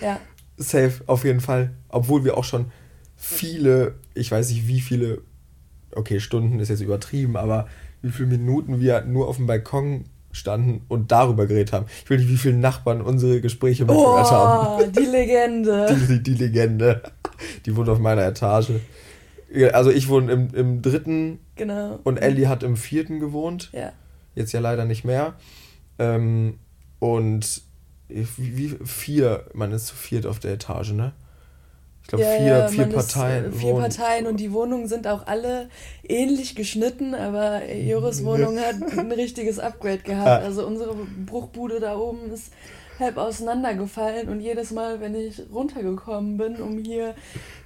Ja. 0.02 0.20
Safe, 0.58 0.94
auf 1.06 1.24
jeden 1.24 1.40
Fall. 1.40 1.70
Obwohl 1.90 2.24
wir 2.24 2.36
auch 2.36 2.44
schon 2.44 2.72
viele, 3.16 3.94
ich 4.16 4.32
weiß 4.32 4.50
nicht 4.50 4.68
wie 4.68 4.82
viele, 4.82 5.22
okay, 5.92 6.20
Stunden 6.20 6.60
ist 6.60 6.70
jetzt 6.70 6.82
übertrieben, 6.82 7.38
aber 7.38 7.68
wie 8.02 8.10
viele 8.10 8.30
Minuten 8.30 8.80
wir 8.80 9.02
nur 9.02 9.28
auf 9.28 9.38
dem 9.38 9.46
Balkon 9.46 10.06
standen 10.32 10.82
und 10.88 11.12
darüber 11.12 11.46
geredet 11.46 11.74
haben. 11.74 11.86
Ich 12.04 12.10
will 12.10 12.18
nicht, 12.18 12.30
wie 12.30 12.38
viele 12.38 12.58
Nachbarn 12.58 13.02
unsere 13.02 13.40
Gespräche 13.40 13.86
mitgehört 13.86 14.28
oh, 14.28 14.32
haben. 14.32 14.92
Die 14.92 15.06
Legende. 15.06 15.88
Die, 15.90 16.08
die, 16.08 16.24
die, 16.24 16.44
Legende. 16.44 17.04
Die 17.66 17.76
wohnt 17.76 17.90
auf 17.90 18.00
meiner 18.00 18.26
Etage. 18.26 18.72
Also 19.72 19.92
ich 19.92 20.10
wohne 20.10 20.32
im, 20.32 20.54
im 20.54 20.82
dritten. 20.82 21.40
Genau. 21.56 22.00
Und 22.04 22.18
Ellie 22.18 22.50
hat 22.50 22.64
im 22.64 22.78
vierten 22.78 23.20
gewohnt. 23.20 23.70
Ja. 23.74 23.94
Jetzt 24.34 24.52
ja 24.52 24.60
leider 24.60 24.86
nicht 24.86 25.06
mehr. 25.06 25.36
Ähm, 25.98 26.60
und 27.00 27.62
wie, 28.08 28.76
vier, 28.84 29.46
man 29.54 29.72
ist 29.72 29.88
zu 29.88 29.96
viert 29.96 30.26
auf 30.26 30.40
der 30.40 30.54
Etage, 30.54 30.92
ne? 30.92 31.14
Ich 32.06 32.10
glaube, 32.10 32.24
ja, 32.24 32.38
vier, 32.38 32.46
ja, 32.46 32.68
vier 32.68 32.86
Parteien. 32.86 33.46
Ist, 33.46 33.56
äh, 33.56 33.60
vier 33.60 33.74
wohnen. 33.74 33.82
Parteien 33.82 34.28
und 34.28 34.40
die 34.40 34.52
Wohnungen 34.52 34.88
sind 34.88 35.08
auch 35.08 35.26
alle 35.26 35.70
ähnlich 36.04 36.56
geschnitten, 36.56 37.16
aber 37.16 37.74
Joris 37.74 38.24
Wohnung 38.26 38.60
hat 38.60 38.76
ein 38.96 39.12
richtiges 39.12 39.58
Upgrade 39.58 40.00
gehabt. 40.00 40.44
Also 40.44 40.68
unsere 40.68 40.96
Bruchbude 41.26 41.80
da 41.80 41.98
oben 41.98 42.32
ist 42.32 42.54
halb 43.00 43.18
auseinandergefallen 43.18 44.30
und 44.30 44.40
jedes 44.40 44.72
Mal, 44.72 45.00
wenn 45.02 45.16
ich 45.16 45.42
runtergekommen 45.52 46.38
bin, 46.38 46.62
um 46.62 46.78
hier 46.78 47.16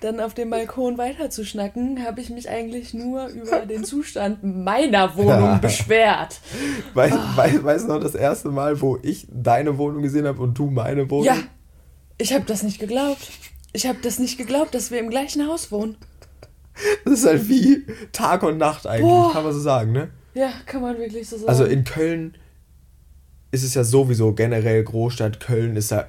dann 0.01 0.19
auf 0.19 0.33
dem 0.33 0.50
Balkon 0.50 0.98
weiterzuschnacken, 0.98 2.05
habe 2.05 2.21
ich 2.21 2.29
mich 2.29 2.50
eigentlich 2.50 2.93
nur 2.93 3.27
über 3.27 3.65
den 3.65 3.83
Zustand 3.83 4.43
meiner 4.43 5.15
Wohnung 5.15 5.62
beschwert. 5.62 6.39
Weißt 6.93 7.15
oh. 7.15 7.63
weißt, 7.63 7.86
du 7.86 7.93
noch 7.93 8.00
das 8.00 8.15
erste 8.15 8.50
Mal, 8.50 8.81
wo 8.81 8.98
ich 9.01 9.27
deine 9.31 9.77
Wohnung 9.77 10.01
gesehen 10.01 10.25
habe 10.25 10.41
und 10.41 10.57
du 10.57 10.69
meine 10.69 11.09
Wohnung? 11.09 11.25
Ja, 11.25 11.38
ich 12.17 12.33
habe 12.33 12.45
das 12.45 12.63
nicht 12.63 12.79
geglaubt. 12.79 13.29
Ich 13.71 13.88
habe 13.88 14.00
das 14.01 14.19
nicht 14.19 14.38
geglaubt, 14.38 14.74
dass 14.74 14.91
wir 14.91 15.00
im 15.00 15.09
gleichen 15.09 15.48
Haus 15.48 15.71
wohnen. 15.71 15.95
Das 17.05 17.19
ist 17.19 17.25
halt 17.25 17.50
wie 17.50 17.86
Tag 18.12 18.43
und 18.43 18.57
Nacht 18.57 18.88
eigentlich, 18.88 19.03
Boah. 19.03 19.33
kann 19.33 19.43
man 19.43 19.53
so 19.53 19.59
sagen, 19.59 19.91
ne? 19.91 20.09
Ja, 20.33 20.51
kann 20.65 20.81
man 20.81 20.98
wirklich 20.98 21.27
so 21.27 21.38
sagen. 21.38 21.50
Also 21.50 21.65
in 21.65 21.83
Köln 21.83 22.36
ist 23.51 23.63
es 23.63 23.74
ja 23.74 23.84
sowieso 23.84 24.34
generell 24.34 24.84
Großstadt. 24.84 25.39
Köln 25.39 25.75
ist 25.75 25.91
ja 25.91 26.08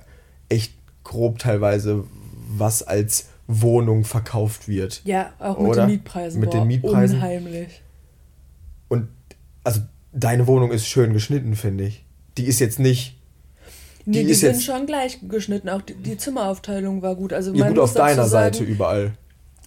echt 0.49 0.75
grob 1.05 1.39
teilweise, 1.39 2.05
was 2.49 2.83
als 2.83 3.29
Wohnung 3.47 4.05
verkauft 4.05 4.69
wird. 4.69 5.03
Ja, 5.05 5.33
auch 5.39 5.59
mit 5.59 5.69
Oder? 5.71 5.87
den 5.87 5.91
Mietpreisen. 5.93 6.41
Mit 6.41 6.51
Boah, 6.51 6.59
den 6.59 6.67
Mietpreisen. 6.69 7.17
Unheimlich. 7.17 7.83
Und 8.89 9.09
also 9.65 9.81
deine 10.13 10.47
Wohnung 10.47 10.71
ist 10.71 10.87
schön 10.87 11.13
geschnitten, 11.13 11.57
finde 11.57 11.85
ich. 11.85 12.05
Die 12.37 12.45
ist 12.45 12.61
jetzt 12.61 12.79
nicht 12.79 13.17
Nee, 14.07 14.23
die, 14.23 14.29
die 14.29 14.35
sind 14.35 14.63
schon 14.63 14.87
gleich 14.87 15.19
geschnitten. 15.29 15.69
Auch 15.69 15.83
die, 15.83 15.95
die 15.95 16.17
Zimmeraufteilung 16.17 17.03
war 17.03 17.15
gut. 17.15 17.33
Also 17.33 17.53
ja, 17.53 17.69
gut 17.69 17.79
auf 17.79 17.93
deiner 17.95 18.27
sagen, 18.27 18.55
Seite 18.55 18.65
überall. 18.65 19.13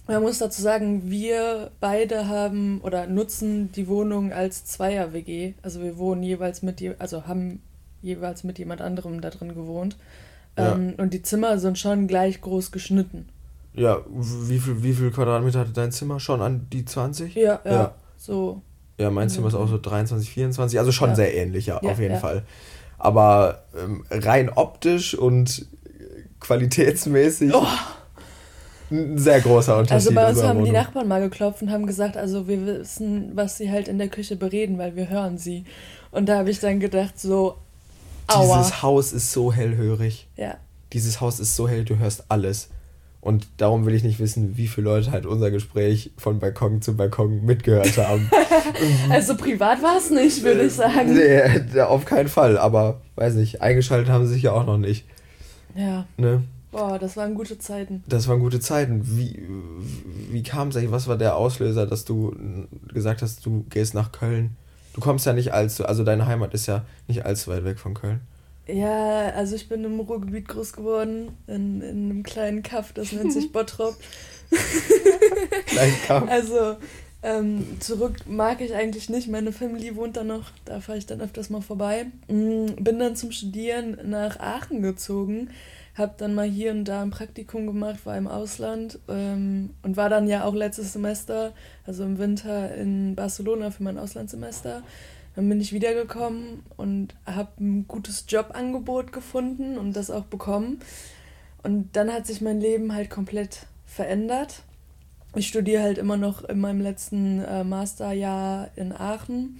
Man 0.06 0.22
muss 0.22 0.38
dazu 0.38 0.60
sagen, 0.60 1.10
wir 1.10 1.70
beide 1.80 2.28
haben 2.28 2.80
oder 2.82 3.06
nutzen 3.06 3.72
die 3.72 3.88
Wohnung 3.88 4.32
als 4.32 4.64
Zweier-WG. 4.66 5.54
Also 5.62 5.80
wir 5.80 5.96
wohnen 5.96 6.22
jeweils 6.22 6.62
mit, 6.62 6.82
also 6.98 7.26
haben 7.26 7.62
jeweils 8.02 8.44
mit 8.44 8.58
jemand 8.58 8.82
anderem 8.82 9.22
da 9.22 9.30
drin 9.30 9.54
gewohnt. 9.54 9.96
Ja. 10.58 10.74
Ähm, 10.74 10.94
und 10.98 11.14
die 11.14 11.22
Zimmer 11.22 11.58
sind 11.58 11.78
schon 11.78 12.06
gleich 12.06 12.40
groß 12.42 12.70
geschnitten. 12.70 13.28
Ja, 13.72 13.98
wie 14.06 14.58
viel, 14.58 14.82
wie 14.82 14.92
viel 14.92 15.10
Quadratmeter 15.10 15.60
hatte 15.60 15.72
dein 15.72 15.90
Zimmer? 15.90 16.20
Schon 16.20 16.42
an 16.42 16.66
die 16.70 16.84
20? 16.84 17.34
Ja, 17.34 17.60
ja. 17.64 17.72
ja. 17.72 17.94
So. 18.16 18.62
Ja, 18.98 19.10
mein 19.10 19.28
Zimmer 19.28 19.48
ist 19.48 19.54
auch 19.54 19.68
so 19.68 19.78
23, 19.78 20.30
24, 20.30 20.78
also 20.78 20.92
schon 20.92 21.10
ja. 21.10 21.16
sehr 21.16 21.34
ähnlich, 21.34 21.66
ja, 21.66 21.78
auf 21.78 21.98
jeden 21.98 22.20
Fall. 22.20 22.44
Aber 22.98 23.64
ähm, 23.76 24.04
rein 24.10 24.50
optisch 24.50 25.16
und 25.16 25.66
qualitätsmäßig 26.38 27.52
oh. 27.54 27.66
Ein 28.90 29.18
sehr 29.18 29.40
großer 29.40 29.78
Unterschied. 29.78 29.94
Also 29.94 30.12
bei 30.12 30.28
uns 30.28 30.42
haben 30.42 30.58
Wohnung. 30.58 30.64
die 30.66 30.72
Nachbarn 30.72 31.08
mal 31.08 31.20
geklopft 31.20 31.62
und 31.62 31.70
haben 31.70 31.86
gesagt, 31.86 32.16
also 32.16 32.46
wir 32.48 32.64
wissen, 32.66 33.32
was 33.34 33.56
sie 33.56 33.70
halt 33.70 33.88
in 33.88 33.98
der 33.98 34.08
Küche 34.08 34.36
bereden, 34.36 34.78
weil 34.78 34.96
wir 34.96 35.08
hören 35.08 35.38
sie. 35.38 35.64
Und 36.10 36.26
da 36.28 36.38
habe 36.38 36.50
ich 36.50 36.60
dann 36.60 36.80
gedacht, 36.80 37.18
so, 37.18 37.56
aua. 38.26 38.58
Dieses 38.58 38.82
Haus 38.82 39.12
ist 39.12 39.32
so 39.32 39.52
hellhörig. 39.52 40.28
Ja. 40.36 40.56
Dieses 40.92 41.20
Haus 41.20 41.40
ist 41.40 41.56
so 41.56 41.68
hell, 41.68 41.84
du 41.84 41.98
hörst 41.98 42.24
alles. 42.28 42.68
Und 43.20 43.46
darum 43.56 43.86
will 43.86 43.94
ich 43.94 44.04
nicht 44.04 44.18
wissen, 44.18 44.58
wie 44.58 44.68
viele 44.68 44.84
Leute 44.84 45.10
halt 45.10 45.24
unser 45.24 45.50
Gespräch 45.50 46.10
von 46.18 46.40
Balkon 46.40 46.82
zu 46.82 46.94
Balkon 46.94 47.42
mitgehört 47.46 47.96
haben. 47.96 48.30
also 49.10 49.34
privat 49.34 49.82
war 49.82 49.96
es 49.96 50.10
nicht, 50.10 50.44
würde 50.44 50.64
ich 50.64 50.74
sagen. 50.74 51.14
Nee, 51.14 51.80
auf 51.80 52.04
keinen 52.04 52.28
Fall. 52.28 52.58
Aber 52.58 53.00
weiß 53.14 53.34
nicht, 53.36 53.62
eingeschaltet 53.62 54.10
haben 54.10 54.26
sie 54.26 54.34
sich 54.34 54.42
ja 54.42 54.52
auch 54.52 54.66
noch 54.66 54.76
nicht. 54.76 55.06
Ja. 55.74 56.04
Ne? 56.18 56.42
Boah, 56.74 56.98
das 56.98 57.16
waren 57.16 57.36
gute 57.36 57.56
Zeiten. 57.56 58.02
Das 58.08 58.26
waren 58.26 58.40
gute 58.40 58.58
Zeiten. 58.58 59.02
Wie, 59.16 59.46
wie 60.30 60.42
kam 60.42 60.68
es 60.68 60.76
eigentlich? 60.76 60.90
Was 60.90 61.06
war 61.06 61.16
der 61.16 61.36
Auslöser, 61.36 61.86
dass 61.86 62.04
du 62.04 62.34
gesagt 62.92 63.22
hast, 63.22 63.46
du 63.46 63.64
gehst 63.70 63.94
nach 63.94 64.10
Köln? 64.10 64.56
Du 64.92 65.00
kommst 65.00 65.24
ja 65.24 65.32
nicht 65.32 65.52
allzu, 65.52 65.86
also 65.86 66.02
deine 66.02 66.26
Heimat 66.26 66.52
ist 66.52 66.66
ja 66.66 66.84
nicht 67.06 67.24
allzu 67.24 67.50
weit 67.52 67.64
weg 67.64 67.78
von 67.78 67.94
Köln. 67.94 68.20
Ja, 68.66 69.30
also 69.30 69.54
ich 69.54 69.68
bin 69.68 69.84
im 69.84 70.00
Ruhrgebiet 70.00 70.48
groß 70.48 70.72
geworden, 70.72 71.28
in, 71.46 71.80
in 71.80 72.10
einem 72.10 72.22
kleinen 72.24 72.64
Kaff, 72.64 72.92
das 72.92 73.12
nennt 73.12 73.32
sich 73.32 73.52
Bottrop. 73.52 73.94
Kleinen 75.66 75.96
Kaff. 76.06 76.28
Also 76.28 76.76
ähm, 77.22 77.80
zurück 77.80 78.16
mag 78.26 78.60
ich 78.60 78.74
eigentlich 78.74 79.08
nicht. 79.08 79.28
Meine 79.28 79.52
Family 79.52 79.96
wohnt 79.96 80.16
da 80.16 80.24
noch, 80.24 80.50
da 80.64 80.80
fahre 80.80 80.98
ich 80.98 81.06
dann 81.06 81.20
öfters 81.20 81.50
mal 81.50 81.62
vorbei. 81.62 82.06
Mm, 82.28 82.66
bin 82.80 82.98
dann 82.98 83.16
zum 83.16 83.32
Studieren 83.32 83.96
nach 84.04 84.40
Aachen 84.40 84.82
gezogen, 84.82 85.50
habe 85.96 86.14
dann 86.16 86.34
mal 86.34 86.48
hier 86.48 86.72
und 86.72 86.86
da 86.86 87.02
ein 87.02 87.10
Praktikum 87.10 87.66
gemacht, 87.66 88.04
war 88.04 88.16
im 88.16 88.26
Ausland 88.26 88.98
ähm, 89.08 89.70
und 89.82 89.96
war 89.96 90.08
dann 90.08 90.26
ja 90.26 90.44
auch 90.44 90.54
letztes 90.54 90.92
Semester, 90.92 91.52
also 91.86 92.04
im 92.04 92.18
Winter 92.18 92.74
in 92.74 93.14
Barcelona 93.14 93.70
für 93.70 93.84
mein 93.84 93.98
Auslandssemester. 93.98 94.82
Dann 95.36 95.48
bin 95.48 95.60
ich 95.60 95.72
wiedergekommen 95.72 96.62
und 96.76 97.14
habe 97.26 97.50
ein 97.60 97.88
gutes 97.88 98.24
Jobangebot 98.28 99.12
gefunden 99.12 99.78
und 99.78 99.94
das 99.94 100.10
auch 100.10 100.24
bekommen. 100.24 100.80
Und 101.62 101.96
dann 101.96 102.12
hat 102.12 102.26
sich 102.26 102.40
mein 102.40 102.60
Leben 102.60 102.94
halt 102.94 103.10
komplett 103.10 103.66
verändert. 103.86 104.62
Ich 105.34 105.48
studiere 105.48 105.82
halt 105.82 105.98
immer 105.98 106.16
noch 106.16 106.44
in 106.44 106.60
meinem 106.60 106.80
letzten 106.80 107.42
äh, 107.42 107.64
Masterjahr 107.64 108.68
in 108.76 108.92
Aachen, 108.92 109.58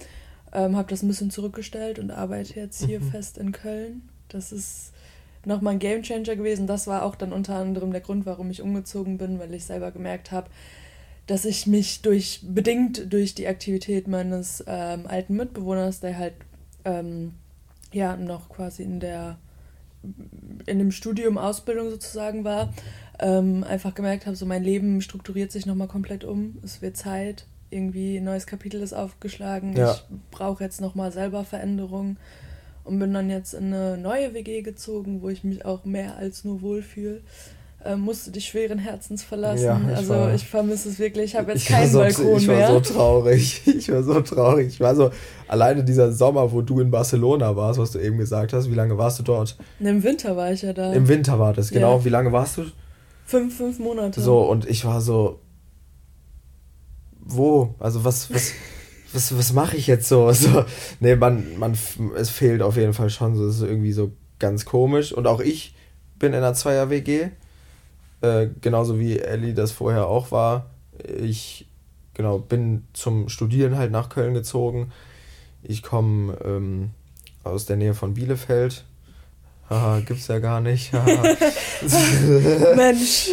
ähm, 0.53 0.77
habe 0.77 0.89
das 0.89 1.03
ein 1.03 1.07
bisschen 1.07 1.31
zurückgestellt 1.31 1.99
und 1.99 2.11
arbeite 2.11 2.57
jetzt 2.59 2.83
hier 2.85 3.01
mhm. 3.01 3.11
fest 3.11 3.37
in 3.37 3.51
Köln. 3.51 4.07
Das 4.29 4.51
ist 4.53 4.93
nochmal 5.47 5.73
ein 5.73 5.79
Gamechanger 5.79 6.35
gewesen. 6.35 6.67
Das 6.67 6.87
war 6.87 7.03
auch 7.03 7.15
dann 7.15 7.33
unter 7.33 7.55
anderem 7.55 7.91
der 7.91 8.01
Grund, 8.01 8.25
warum 8.25 8.49
ich 8.51 8.61
umgezogen 8.61 9.17
bin, 9.17 9.39
weil 9.39 9.53
ich 9.53 9.65
selber 9.65 9.91
gemerkt 9.91 10.31
habe, 10.31 10.49
dass 11.27 11.45
ich 11.45 11.67
mich 11.67 12.01
durch, 12.01 12.41
bedingt 12.43 13.11
durch 13.11 13.35
die 13.35 13.47
Aktivität 13.47 14.07
meines 14.07 14.63
ähm, 14.67 15.07
alten 15.07 15.35
Mitbewohners, 15.35 15.99
der 15.99 16.17
halt 16.17 16.33
ähm, 16.83 17.33
ja 17.91 18.15
noch 18.15 18.49
quasi 18.49 18.83
in 18.83 18.99
der 18.99 19.37
in 20.67 20.77
dem 20.77 20.91
Studium 20.91 21.39
Ausbildung 21.39 21.89
sozusagen 21.89 22.43
war, 22.43 22.71
ähm, 23.19 23.63
einfach 23.63 23.95
gemerkt 23.95 24.27
habe, 24.27 24.35
so 24.35 24.45
mein 24.45 24.63
Leben 24.63 25.01
strukturiert 25.01 25.51
sich 25.51 25.65
nochmal 25.65 25.87
komplett 25.87 26.23
um. 26.23 26.59
Es 26.63 26.83
wird 26.83 26.95
Zeit, 26.95 27.47
irgendwie 27.71 28.17
ein 28.17 28.23
neues 28.23 28.45
Kapitel 28.45 28.81
ist 28.81 28.93
aufgeschlagen. 28.93 29.75
Ja. 29.75 29.93
Ich 29.93 30.03
brauche 30.31 30.63
jetzt 30.63 30.79
nochmal 30.79 31.11
selber 31.11 31.43
Veränderungen 31.43 32.17
und 32.85 32.99
bin 32.99 33.13
dann 33.13 33.29
jetzt 33.29 33.53
in 33.53 33.73
eine 33.73 33.97
neue 33.97 34.33
WG 34.33 34.61
gezogen, 34.61 35.21
wo 35.21 35.29
ich 35.29 35.43
mich 35.43 35.65
auch 35.65 35.83
mehr 35.85 36.15
als 36.17 36.43
nur 36.43 36.61
wohlfühle 36.61 37.21
äh, 37.85 37.95
musste 37.95 38.31
dich 38.31 38.45
schweren 38.45 38.79
Herzens 38.79 39.23
verlassen. 39.23 39.63
Ja, 39.63 39.79
ich 39.91 39.97
also 39.97 40.09
war, 40.15 40.33
ich 40.33 40.45
vermisse 40.45 40.89
es 40.89 40.99
wirklich. 40.99 41.25
Ich 41.25 41.35
habe 41.35 41.51
jetzt 41.53 41.67
keinen 41.67 41.89
so, 41.89 41.99
Balkon 41.99 42.37
ich 42.37 42.47
mehr. 42.47 42.57
Ich 42.57 42.73
war 42.73 42.83
so 42.83 42.93
traurig. 42.93 43.61
Ich 43.77 43.91
war 43.91 44.03
so 44.03 44.21
traurig. 44.21 44.67
Ich 44.67 44.79
war 44.79 44.95
so, 44.95 45.11
alleine 45.47 45.83
dieser 45.83 46.11
Sommer, 46.11 46.51
wo 46.51 46.61
du 46.61 46.79
in 46.79 46.89
Barcelona 46.89 47.55
warst, 47.55 47.79
was 47.79 47.91
du 47.91 47.99
eben 47.99 48.17
gesagt 48.17 48.53
hast, 48.53 48.71
wie 48.71 48.75
lange 48.75 48.97
warst 48.97 49.19
du 49.19 49.23
dort? 49.23 49.55
Im 49.79 50.03
Winter 50.03 50.35
war 50.35 50.51
ich 50.51 50.63
ja 50.63 50.73
da. 50.73 50.93
Im 50.93 51.07
Winter 51.07 51.37
war 51.37 51.53
das, 51.53 51.69
genau. 51.69 51.99
Ja. 51.99 52.05
Wie 52.05 52.09
lange 52.09 52.31
warst 52.31 52.57
du? 52.57 52.63
Fünf, 53.25 53.57
fünf 53.57 53.79
Monate. 53.79 54.19
So, 54.21 54.41
und 54.41 54.67
ich 54.67 54.85
war 54.85 55.01
so, 55.01 55.39
wo? 57.23 57.75
Also 57.79 58.03
was, 58.03 58.33
was, 58.33 58.51
was, 59.13 59.37
was 59.37 59.53
mache 59.53 59.77
ich 59.77 59.87
jetzt 59.87 60.07
so? 60.07 60.31
so? 60.33 60.65
Nee, 60.99 61.15
man, 61.15 61.57
man, 61.57 61.77
es 62.15 62.29
fehlt 62.29 62.61
auf 62.61 62.77
jeden 62.77 62.93
Fall 62.93 63.09
schon 63.09 63.35
so. 63.35 63.47
Es 63.47 63.57
ist 63.57 63.63
irgendwie 63.63 63.93
so 63.93 64.11
ganz 64.39 64.65
komisch. 64.65 65.13
Und 65.13 65.27
auch 65.27 65.39
ich 65.39 65.75
bin 66.19 66.33
in 66.33 66.39
einer 66.39 66.53
Zweier-WG 66.53 67.29
äh, 68.21 68.47
genauso 68.61 68.99
wie 68.99 69.19
Ellie 69.19 69.53
das 69.53 69.71
vorher 69.71 70.07
auch 70.07 70.31
war. 70.31 70.69
Ich 71.21 71.67
genau 72.13 72.39
bin 72.39 72.87
zum 72.93 73.29
Studieren 73.29 73.77
halt 73.77 73.91
nach 73.91 74.09
Köln 74.09 74.33
gezogen. 74.33 74.91
Ich 75.63 75.83
komme 75.83 76.37
ähm, 76.43 76.91
aus 77.43 77.65
der 77.65 77.75
Nähe 77.75 77.93
von 77.93 78.13
Bielefeld. 78.13 78.85
Haha, 79.67 79.99
gibt's 80.01 80.27
ja 80.27 80.37
gar 80.37 80.61
nicht. 80.61 80.93
Mensch, 82.75 83.29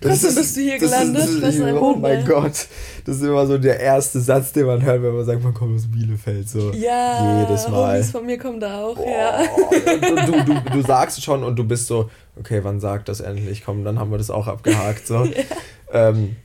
trotzdem 0.00 0.34
bist 0.34 0.56
du 0.56 0.60
hier 0.62 0.78
gelandet. 0.78 1.28
Ist, 1.28 1.42
ist, 1.42 1.60
oh 1.60 1.94
mein 1.94 2.24
Gott, 2.24 2.68
das 3.04 3.16
ist 3.16 3.22
immer 3.22 3.46
so 3.46 3.58
der 3.58 3.78
erste 3.78 4.20
Satz, 4.20 4.52
den 4.52 4.64
man 4.64 4.82
hört, 4.82 5.02
wenn 5.02 5.14
man 5.14 5.26
sagt, 5.26 5.44
man 5.44 5.52
kommt 5.52 5.76
aus 5.76 5.90
Bielefeld. 5.90 6.48
So 6.48 6.72
ja, 6.72 7.42
jedes 7.42 7.68
Mal. 7.68 7.96
Homies 7.96 8.10
von 8.10 8.24
mir 8.24 8.38
kommen 8.38 8.60
da 8.60 8.82
auch, 8.82 8.98
ja. 8.98 9.42
Du, 10.00 10.32
du, 10.32 10.44
du, 10.44 10.70
du 10.72 10.82
sagst 10.82 11.22
schon 11.22 11.44
und 11.44 11.58
du 11.58 11.64
bist 11.64 11.86
so, 11.86 12.08
okay, 12.38 12.60
wann 12.64 12.80
sagt 12.80 13.10
das 13.10 13.20
endlich? 13.20 13.62
Komm, 13.62 13.84
dann 13.84 13.98
haben 13.98 14.10
wir 14.10 14.18
das 14.18 14.30
auch 14.30 14.46
abgehakt. 14.46 15.06
So. 15.06 15.24
ja. 15.24 15.32
ähm, 15.92 16.36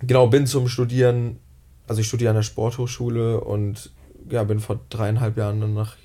genau, 0.00 0.28
bin 0.28 0.46
zum 0.46 0.68
Studieren, 0.68 1.40
also 1.88 2.00
ich 2.00 2.06
studiere 2.06 2.30
an 2.30 2.36
der 2.36 2.42
Sporthochschule 2.42 3.40
und 3.40 3.90
ja, 4.30 4.44
bin 4.44 4.60
vor 4.60 4.78
dreieinhalb 4.88 5.36
Jahren 5.36 5.60
dann 5.60 5.74
nach 5.74 5.96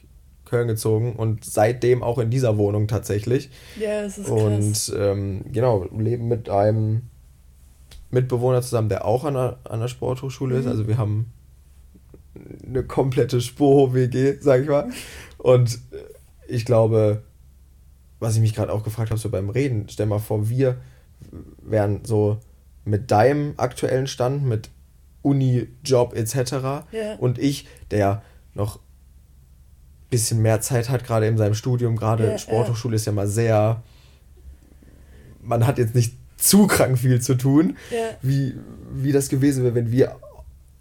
Köln 0.48 0.68
gezogen 0.68 1.16
und 1.16 1.46
seitdem 1.46 2.01
auch 2.01 2.18
in 2.18 2.30
dieser 2.30 2.58
Wohnung 2.58 2.88
tatsächlich. 2.88 3.50
Ja, 3.80 4.01
das 4.01 4.18
ist 4.18 4.30
Und 4.30 4.60
krass. 4.60 4.92
Ähm, 4.98 5.46
genau, 5.51 5.86
leben 5.96 6.27
mit 6.27 6.50
einem 6.50 7.04
Mitbewohner 8.10 8.62
zusammen, 8.62 8.89
der 8.89 9.06
auch 9.06 9.25
an 9.25 9.34
der, 9.34 9.60
an 9.66 9.80
der 9.80 9.88
Sporthochschule 9.88 10.56
mhm. 10.56 10.62
ist. 10.62 10.68
Also 10.68 10.88
wir 10.88 10.98
haben 10.98 11.32
eine 12.66 12.84
komplette 12.84 13.42
Spur-WG, 13.42 14.38
sag 14.39 14.62
ich 14.62 14.70
mal. 14.70 14.89
Und 15.38 15.80
ich 16.48 16.66
glaube, 16.66 17.24
was 18.20 18.36
ich 18.36 18.42
mich 18.42 18.56
gerade 18.56 18.72
auch 18.72 18.84
gefragt 18.84 19.10
habe, 19.10 19.20
so 19.20 19.30
beim 19.30 19.50
Reden, 19.50 19.88
stell 19.89 20.06
mal 20.06 20.20
vor, 20.20 20.50
wir 20.50 20.77
wären 21.62 22.06
so 22.06 22.39
mit 22.86 23.12
deinem 23.12 23.54
aktuellen 23.58 24.08
Stand, 24.08 24.46
mit 24.46 24.70
Uni, 25.22 25.68
Job 25.84 26.16
etc. 26.16 26.54
Ja. 26.92 27.16
Und 27.20 27.38
ich, 27.38 27.68
der 27.92 28.22
noch 28.54 28.80
bisschen 30.10 30.42
mehr 30.42 30.62
Zeit 30.62 30.90
hat, 30.90 31.06
gerade 31.06 31.28
in 31.28 31.38
seinem 31.38 31.54
Studium, 31.54 31.96
gerade 31.96 32.28
ja, 32.28 32.38
Sporthochschule 32.38 32.96
ist 32.96 33.06
ja 33.06 33.12
mal 33.12 33.28
sehr, 33.28 33.82
man 35.42 35.68
hat 35.68 35.78
jetzt 35.78 35.96
nicht 35.96 36.16
zu 36.38 36.68
krank 36.68 36.98
viel 37.00 37.20
zu 37.22 37.36
tun, 37.36 37.78
wie, 38.22 38.56
wie 38.92 39.12
das 39.12 39.30
gewesen 39.30 39.64
wäre, 39.64 39.76
wenn 39.76 39.92
wir 39.92 40.16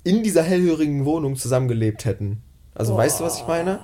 in 0.05 0.23
dieser 0.23 0.43
hellhörigen 0.43 1.05
Wohnung 1.05 1.37
zusammengelebt 1.37 2.05
hätten. 2.05 2.43
Also 2.75 2.93
Boah. 2.93 3.01
weißt 3.01 3.21
du, 3.21 3.25
was 3.25 3.39
ich 3.39 3.47
meine? 3.47 3.81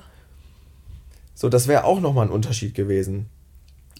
So, 1.35 1.49
das 1.49 1.67
wäre 1.67 1.85
auch 1.85 1.99
nochmal 1.99 2.27
ein 2.27 2.33
Unterschied 2.33 2.75
gewesen. 2.75 3.27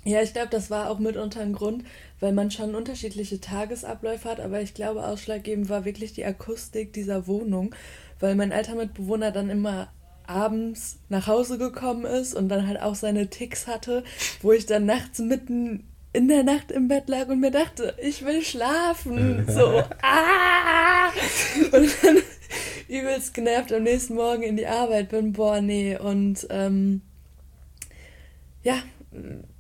Ja, 0.05 0.21
ich 0.21 0.33
glaube, 0.33 0.49
das 0.51 0.71
war 0.71 0.91
auch 0.91 0.99
mitunter 0.99 1.41
ein 1.41 1.53
Grund, 1.53 1.85
weil 2.21 2.33
man 2.33 2.51
schon 2.51 2.75
unterschiedliche 2.75 3.41
Tagesabläufe 3.41 4.29
hat, 4.29 4.41
aber 4.41 4.61
ich 4.61 4.75
glaube, 4.75 5.07
ausschlaggebend 5.07 5.69
war 5.69 5.85
wirklich 5.85 6.13
die 6.13 6.25
Akustik 6.25 6.93
dieser 6.93 7.27
Wohnung, 7.27 7.75
weil 8.21 8.35
mein 8.35 8.53
alter 8.53 8.75
Mitbewohner 8.75 9.31
dann 9.31 9.49
immer 9.49 9.89
abends 10.33 10.99
nach 11.09 11.27
Hause 11.27 11.59
gekommen 11.59 12.05
ist 12.05 12.35
und 12.35 12.49
dann 12.49 12.67
halt 12.67 12.81
auch 12.81 12.95
seine 12.95 13.29
Ticks 13.29 13.67
hatte, 13.67 14.05
wo 14.41 14.53
ich 14.53 14.67
dann 14.67 14.87
nachts 14.87 15.19
mitten 15.19 15.85
in 16.13 16.29
der 16.29 16.43
Nacht 16.43 16.71
im 16.71 16.89
Bett 16.89 17.09
lag 17.09 17.29
und 17.29 17.41
mir 17.41 17.51
dachte, 17.51 17.95
ich 18.03 18.25
will 18.25 18.43
schlafen. 18.43 19.47
So, 19.49 19.83
ah! 20.03 21.09
Und 21.73 21.89
dann 22.03 22.19
übelst 22.89 23.33
genervt 23.33 23.73
am 23.73 23.85
nächsten 23.85 24.15
Morgen 24.15 24.43
in 24.43 24.57
die 24.57 24.67
Arbeit 24.67 25.09
bin, 25.09 25.33
boah, 25.33 25.61
nee. 25.61 25.97
Und 25.97 26.47
ähm, 26.51 27.01
ja, 28.63 28.79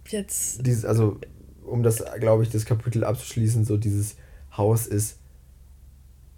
jetzt. 0.08 0.66
Dieses, 0.66 0.84
also, 0.84 1.18
um 1.64 1.82
das, 1.82 2.04
glaube 2.20 2.42
ich, 2.42 2.50
das 2.50 2.66
Kapitel 2.66 3.04
abzuschließen, 3.04 3.64
so 3.64 3.78
dieses 3.78 4.16
Haus 4.54 4.86
ist 4.86 5.18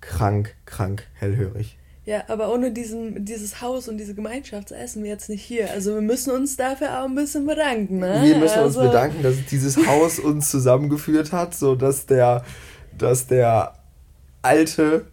krank, 0.00 0.54
krank, 0.64 1.08
hellhörig. 1.14 1.76
Ja, 2.06 2.24
aber 2.28 2.52
ohne 2.52 2.70
diesen, 2.70 3.24
dieses 3.24 3.62
Haus 3.62 3.88
und 3.88 3.96
diese 3.96 4.14
Gemeinschaft 4.14 4.72
essen 4.72 5.02
wir 5.02 5.10
jetzt 5.10 5.30
nicht 5.30 5.42
hier. 5.42 5.70
Also 5.70 5.94
wir 5.94 6.02
müssen 6.02 6.32
uns 6.32 6.56
dafür 6.56 7.00
auch 7.00 7.04
ein 7.06 7.14
bisschen 7.14 7.46
bedanken. 7.46 7.98
Ne? 7.98 8.20
Wir 8.22 8.36
müssen 8.36 8.58
also. 8.58 8.80
uns 8.80 8.88
bedanken, 8.90 9.22
dass 9.22 9.36
dieses 9.50 9.86
Haus 9.86 10.18
uns 10.18 10.50
zusammengeführt 10.50 11.32
hat, 11.32 11.54
sodass 11.54 12.04
der, 12.04 12.44
dass 12.98 13.26
der 13.26 13.74
alte 14.42 15.06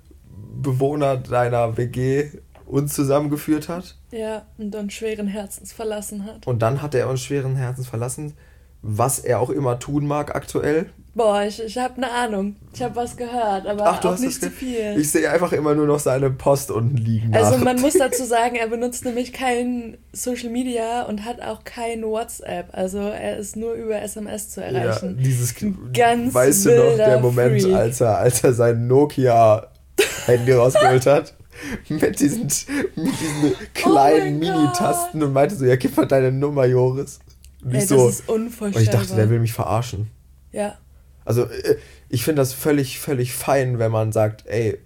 Bewohner 0.62 1.16
deiner 1.18 1.78
WG 1.78 2.30
uns 2.66 2.94
zusammengeführt 2.94 3.70
hat. 3.70 3.96
Ja, 4.12 4.46
und 4.58 4.72
dann 4.72 4.90
schweren 4.90 5.28
Herzens 5.28 5.72
verlassen 5.72 6.26
hat. 6.26 6.46
Und 6.46 6.62
dann 6.62 6.82
hat 6.82 6.94
er 6.94 7.10
uns 7.10 7.22
schweren 7.22 7.56
Herzens 7.56 7.88
verlassen, 7.88 8.34
was 8.82 9.20
er 9.20 9.40
auch 9.40 9.50
immer 9.50 9.80
tun 9.80 10.08
mag 10.08 10.36
aktuell. 10.36 10.90
Boah, 11.14 11.44
ich, 11.44 11.62
ich 11.62 11.78
habe 11.78 11.98
eine 11.98 12.10
Ahnung. 12.10 12.56
Ich 12.74 12.82
habe 12.82 12.96
was 12.96 13.18
gehört, 13.18 13.68
aber 13.68 13.86
Ach, 13.86 14.06
auch 14.06 14.18
nicht 14.18 14.42
zu 14.42 14.50
viel. 14.50 14.98
Ich 14.98 15.12
sehe 15.12 15.30
einfach 15.30 15.52
immer 15.52 15.76
nur 15.76 15.86
noch 15.86 16.00
seine 16.00 16.30
Post 16.30 16.72
unten 16.72 16.96
liegen. 16.96 17.36
Also 17.36 17.58
man 17.58 17.82
muss 17.82 17.96
dazu 17.96 18.24
sagen, 18.24 18.56
er 18.56 18.68
benutzt 18.68 19.04
nämlich 19.04 19.34
kein 19.34 19.98
Social 20.14 20.50
Media 20.50 21.04
und 21.04 21.26
hat 21.26 21.42
auch 21.42 21.66
kein 21.66 22.04
WhatsApp. 22.04 22.70
Also 22.72 23.00
er 23.00 23.38
ist 23.38 23.58
nur 23.58 23.74
über 23.74 24.02
SMS 24.02 24.52
zu 24.52 24.64
erreichen. 24.64 25.18
Ja, 25.18 25.24
dieses 25.24 25.54
ganz 25.94 26.34
Weißt 26.34 26.68
du 26.68 26.78
noch, 26.78 26.96
der 26.96 27.20
Moment, 27.20 27.66
als 27.66 28.00
er, 28.00 28.18
als 28.18 28.42
er 28.46 28.54
sein 28.54 28.88
Nokia-Handy 28.88 30.54
rausgeholt 30.54 31.06
hat? 31.08 31.34
mit 31.90 32.20
diesen, 32.20 32.44
mit 32.44 33.14
diesen 33.20 33.56
kleinen 33.74 34.36
oh 34.36 34.40
Mini-Tasten 34.40 35.22
und 35.22 35.34
meinte 35.34 35.56
so, 35.56 35.66
ja, 35.66 35.76
gib 35.76 35.96
mal 35.96 36.08
deine 36.08 36.32
Nummer, 36.32 36.66
Joris. 36.66 37.20
Und 37.64 37.76
Ey, 37.76 37.86
so, 37.86 38.08
das 38.08 38.20
ist 38.20 38.30
unvorstellbar. 38.30 38.78
Und 38.78 38.84
ich 38.84 38.90
dachte, 38.90 39.16
der 39.16 39.30
will 39.30 39.40
mich 39.40 39.54
verarschen. 39.54 40.10
Ja. 40.52 40.78
Also 41.26 41.44
äh, 41.44 41.78
ich 42.10 42.24
finde 42.24 42.42
das 42.42 42.54
völlig, 42.54 43.00
völlig 43.00 43.34
fein, 43.34 43.80
wenn 43.80 43.92
man 43.92 44.12
sagt, 44.12 44.46
ey, 44.48 44.80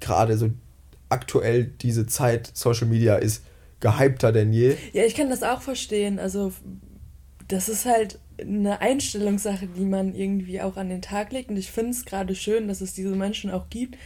gerade 0.00 0.36
so 0.36 0.50
aktuell 1.08 1.64
diese 1.64 2.06
Zeit 2.06 2.50
Social 2.54 2.86
Media 2.86 3.16
ist 3.16 3.44
gehypter 3.80 4.32
denn 4.32 4.52
je. 4.52 4.76
Ja, 4.92 5.04
ich 5.04 5.14
kann 5.14 5.30
das 5.30 5.42
auch 5.42 5.62
verstehen. 5.62 6.18
Also 6.18 6.52
das 7.48 7.68
ist 7.68 7.86
halt 7.86 8.18
eine 8.40 8.80
Einstellungssache, 8.80 9.66
die 9.66 9.84
man 9.84 10.14
irgendwie 10.14 10.60
auch 10.60 10.76
an 10.76 10.88
den 10.88 11.02
Tag 11.02 11.32
legt. 11.32 11.50
Und 11.50 11.56
ich 11.56 11.70
finde 11.70 11.90
es 11.90 12.04
gerade 12.04 12.34
schön, 12.34 12.68
dass 12.68 12.80
es 12.80 12.94
diese 12.94 13.14
Menschen 13.16 13.50
auch 13.50 13.68
gibt. 13.70 13.96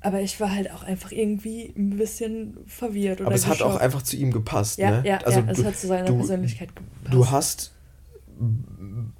Aber 0.00 0.20
ich 0.20 0.40
war 0.40 0.54
halt 0.54 0.70
auch 0.70 0.84
einfach 0.84 1.10
irgendwie 1.10 1.72
ein 1.76 1.96
bisschen 1.96 2.58
verwirrt. 2.66 3.20
Aber 3.20 3.34
es 3.34 3.42
geschockt. 3.42 3.60
hat 3.60 3.66
auch 3.66 3.76
einfach 3.76 4.02
zu 4.02 4.16
ihm 4.16 4.32
gepasst. 4.32 4.78
Ja, 4.78 5.00
ne? 5.00 5.08
ja, 5.08 5.18
also 5.18 5.40
ja, 5.40 5.46
es 5.48 5.64
hat 5.64 5.76
zu 5.76 5.88
seiner 5.88 6.06
du, 6.06 6.16
Persönlichkeit 6.16 6.68
gepasst. 6.74 7.14
Du 7.14 7.30
hast 7.30 7.72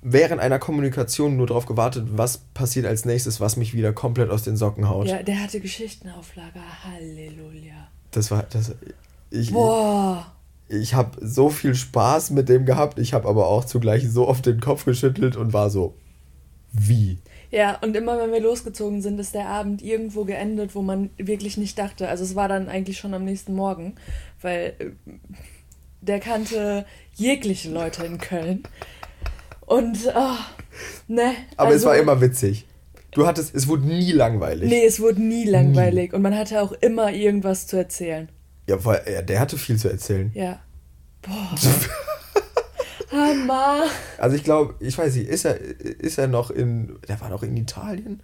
während 0.02 0.40
einer 0.40 0.58
Kommunikation 0.58 1.36
nur 1.36 1.48
darauf 1.48 1.66
gewartet, 1.66 2.06
was 2.12 2.38
passiert 2.54 2.86
als 2.86 3.04
nächstes, 3.04 3.40
was 3.40 3.56
mich 3.56 3.74
wieder 3.74 3.92
komplett 3.92 4.30
aus 4.30 4.42
den 4.42 4.56
Socken 4.56 4.88
haut. 4.88 5.08
Ja, 5.08 5.22
der 5.22 5.42
hatte 5.42 5.60
Geschichtenauflage. 5.60 6.60
Halleluja. 6.84 7.88
Das 8.12 8.30
war 8.30 8.44
das. 8.44 8.74
Ich, 9.30 9.52
Boah. 9.52 10.32
Ich, 10.68 10.76
ich 10.76 10.94
habe 10.94 11.18
so 11.20 11.50
viel 11.50 11.74
Spaß 11.74 12.30
mit 12.30 12.48
dem 12.48 12.64
gehabt. 12.64 12.98
Ich 12.98 13.14
habe 13.14 13.28
aber 13.28 13.48
auch 13.48 13.64
zugleich 13.64 14.08
so 14.08 14.28
oft 14.28 14.46
den 14.46 14.60
Kopf 14.60 14.84
geschüttelt 14.84 15.36
und 15.36 15.52
war 15.52 15.70
so, 15.70 15.94
wie? 16.72 17.18
Ja, 17.50 17.78
und 17.80 17.96
immer 17.96 18.18
wenn 18.18 18.32
wir 18.32 18.40
losgezogen 18.40 19.00
sind, 19.00 19.18
ist 19.18 19.34
der 19.34 19.46
Abend 19.46 19.80
irgendwo 19.82 20.24
geendet, 20.24 20.74
wo 20.74 20.82
man 20.82 21.11
wirklich 21.16 21.56
nicht 21.56 21.78
dachte. 21.78 22.08
Also 22.08 22.24
es 22.24 22.34
war 22.34 22.48
dann 22.48 22.68
eigentlich 22.68 22.98
schon 22.98 23.14
am 23.14 23.24
nächsten 23.24 23.54
Morgen, 23.54 23.94
weil 24.42 24.74
äh, 24.78 24.90
der 26.00 26.20
kannte 26.20 26.84
jegliche 27.14 27.70
Leute 27.70 28.04
in 28.04 28.18
Köln. 28.18 28.62
Und, 29.61 29.98
oh, 30.14 30.37
ne. 31.08 31.32
Aber 31.56 31.70
also, 31.70 31.78
es 31.78 31.84
war 31.84 31.96
immer 31.96 32.20
witzig. 32.20 32.66
Du 33.11 33.26
hattest, 33.26 33.54
es 33.54 33.66
wurde 33.66 33.87
nie 33.87 34.12
langweilig. 34.12 34.68
Nee, 34.68 34.84
es 34.84 35.00
wurde 35.00 35.22
nie 35.22 35.44
langweilig. 35.44 36.12
Nie. 36.12 36.16
Und 36.16 36.22
man 36.22 36.37
hatte 36.37 36.62
auch 36.62 36.72
immer 36.72 37.12
irgendwas 37.12 37.66
zu 37.66 37.76
erzählen. 37.76 38.28
Ja, 38.66 38.84
weil 38.84 39.02
ja, 39.11 39.22
der 39.22 39.40
hatte 39.40 39.56
viel 39.56 39.78
zu 39.78 39.88
erzählen. 39.88 40.30
Ja. 40.34 40.61
Boah. 41.22 41.54
Hammer. 43.10 43.84
Also 44.18 44.36
ich 44.36 44.44
glaube, 44.44 44.74
ich 44.80 44.96
weiß 44.96 45.14
nicht, 45.16 45.28
ist 45.28 45.44
er, 45.44 45.60
ist 45.60 46.18
er 46.18 46.28
noch 46.28 46.50
in, 46.50 46.98
der 47.08 47.20
war 47.20 47.30
noch 47.30 47.42
in 47.42 47.56
Italien? 47.56 48.20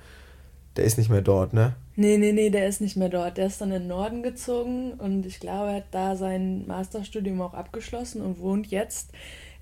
Der 0.77 0.85
ist 0.85 0.99
nicht 0.99 1.09
mehr 1.09 1.23
dort, 1.23 1.53
ne? 1.53 1.75
Nee, 1.95 2.19
nee, 2.19 2.33
nee, 2.33 2.51
der 2.51 2.67
ist 2.67 2.81
nicht 2.81 2.97
mehr 2.97 3.09
dort. 3.09 3.37
Der 3.37 3.47
ist 3.47 3.61
dann 3.61 3.71
in 3.71 3.83
den 3.83 3.89
Norden 3.89 4.23
gezogen 4.23 4.95
und 4.95 5.25
ich 5.25 5.39
glaube, 5.39 5.71
er 5.71 5.77
hat 5.77 5.85
da 5.93 6.17
sein 6.17 6.67
Masterstudium 6.67 7.41
auch 7.41 7.55
abgeschlossen 7.55 8.21
und 8.21 8.41
wohnt 8.41 8.67
jetzt 8.67 9.11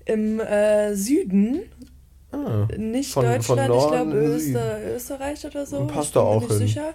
im 0.05 0.39
äh, 0.39 0.95
Süden. 0.95 1.61
Ah, 2.31 2.67
nicht 2.77 3.11
von, 3.11 3.25
Deutschland, 3.25 3.67
von 3.67 3.77
ich 3.77 3.87
glaube 3.87 4.11
Öster, 4.13 4.95
Österreich 4.95 5.45
oder 5.45 5.67
so. 5.67 5.85
Passt 5.85 6.15
da 6.15 6.21
auch 6.21 6.47
hin. 6.47 6.57
Sicher. 6.57 6.93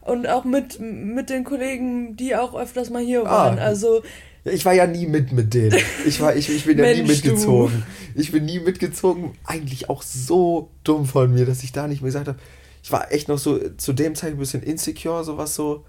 Und 0.00 0.28
auch 0.28 0.44
mit, 0.44 0.80
mit 0.80 1.30
den 1.30 1.44
Kollegen, 1.44 2.16
die 2.16 2.34
auch 2.34 2.54
öfters 2.54 2.90
mal 2.90 3.02
hier 3.02 3.20
ah, 3.20 3.30
waren. 3.30 3.58
Also 3.60 4.02
ich 4.44 4.64
war 4.64 4.72
ja 4.72 4.86
nie 4.86 5.06
mit 5.06 5.32
mit 5.32 5.54
denen. 5.54 5.76
Ich, 6.06 6.20
war, 6.20 6.34
ich, 6.34 6.48
ich 6.48 6.64
bin 6.64 6.78
ja 6.78 6.84
Mensch, 6.84 7.00
nie 7.00 7.06
mitgezogen. 7.06 7.84
Du. 8.14 8.20
Ich 8.20 8.32
bin 8.32 8.44
nie 8.44 8.60
mitgezogen. 8.60 9.32
Eigentlich 9.44 9.88
auch 9.88 10.02
so 10.02 10.70
dumm 10.84 11.06
von 11.06 11.32
mir, 11.32 11.46
dass 11.46 11.62
ich 11.62 11.72
da 11.72 11.86
nicht 11.86 12.02
mehr 12.02 12.08
gesagt 12.08 12.28
habe. 12.28 12.38
Ich 12.82 12.90
war 12.90 13.12
echt 13.12 13.28
noch 13.28 13.38
so 13.38 13.58
zu 13.76 13.92
dem 13.92 14.14
Zeitpunkt 14.14 14.38
ein 14.38 14.40
bisschen 14.40 14.62
insecure, 14.62 15.24
so 15.24 15.36
was 15.36 15.54
so 15.54 15.84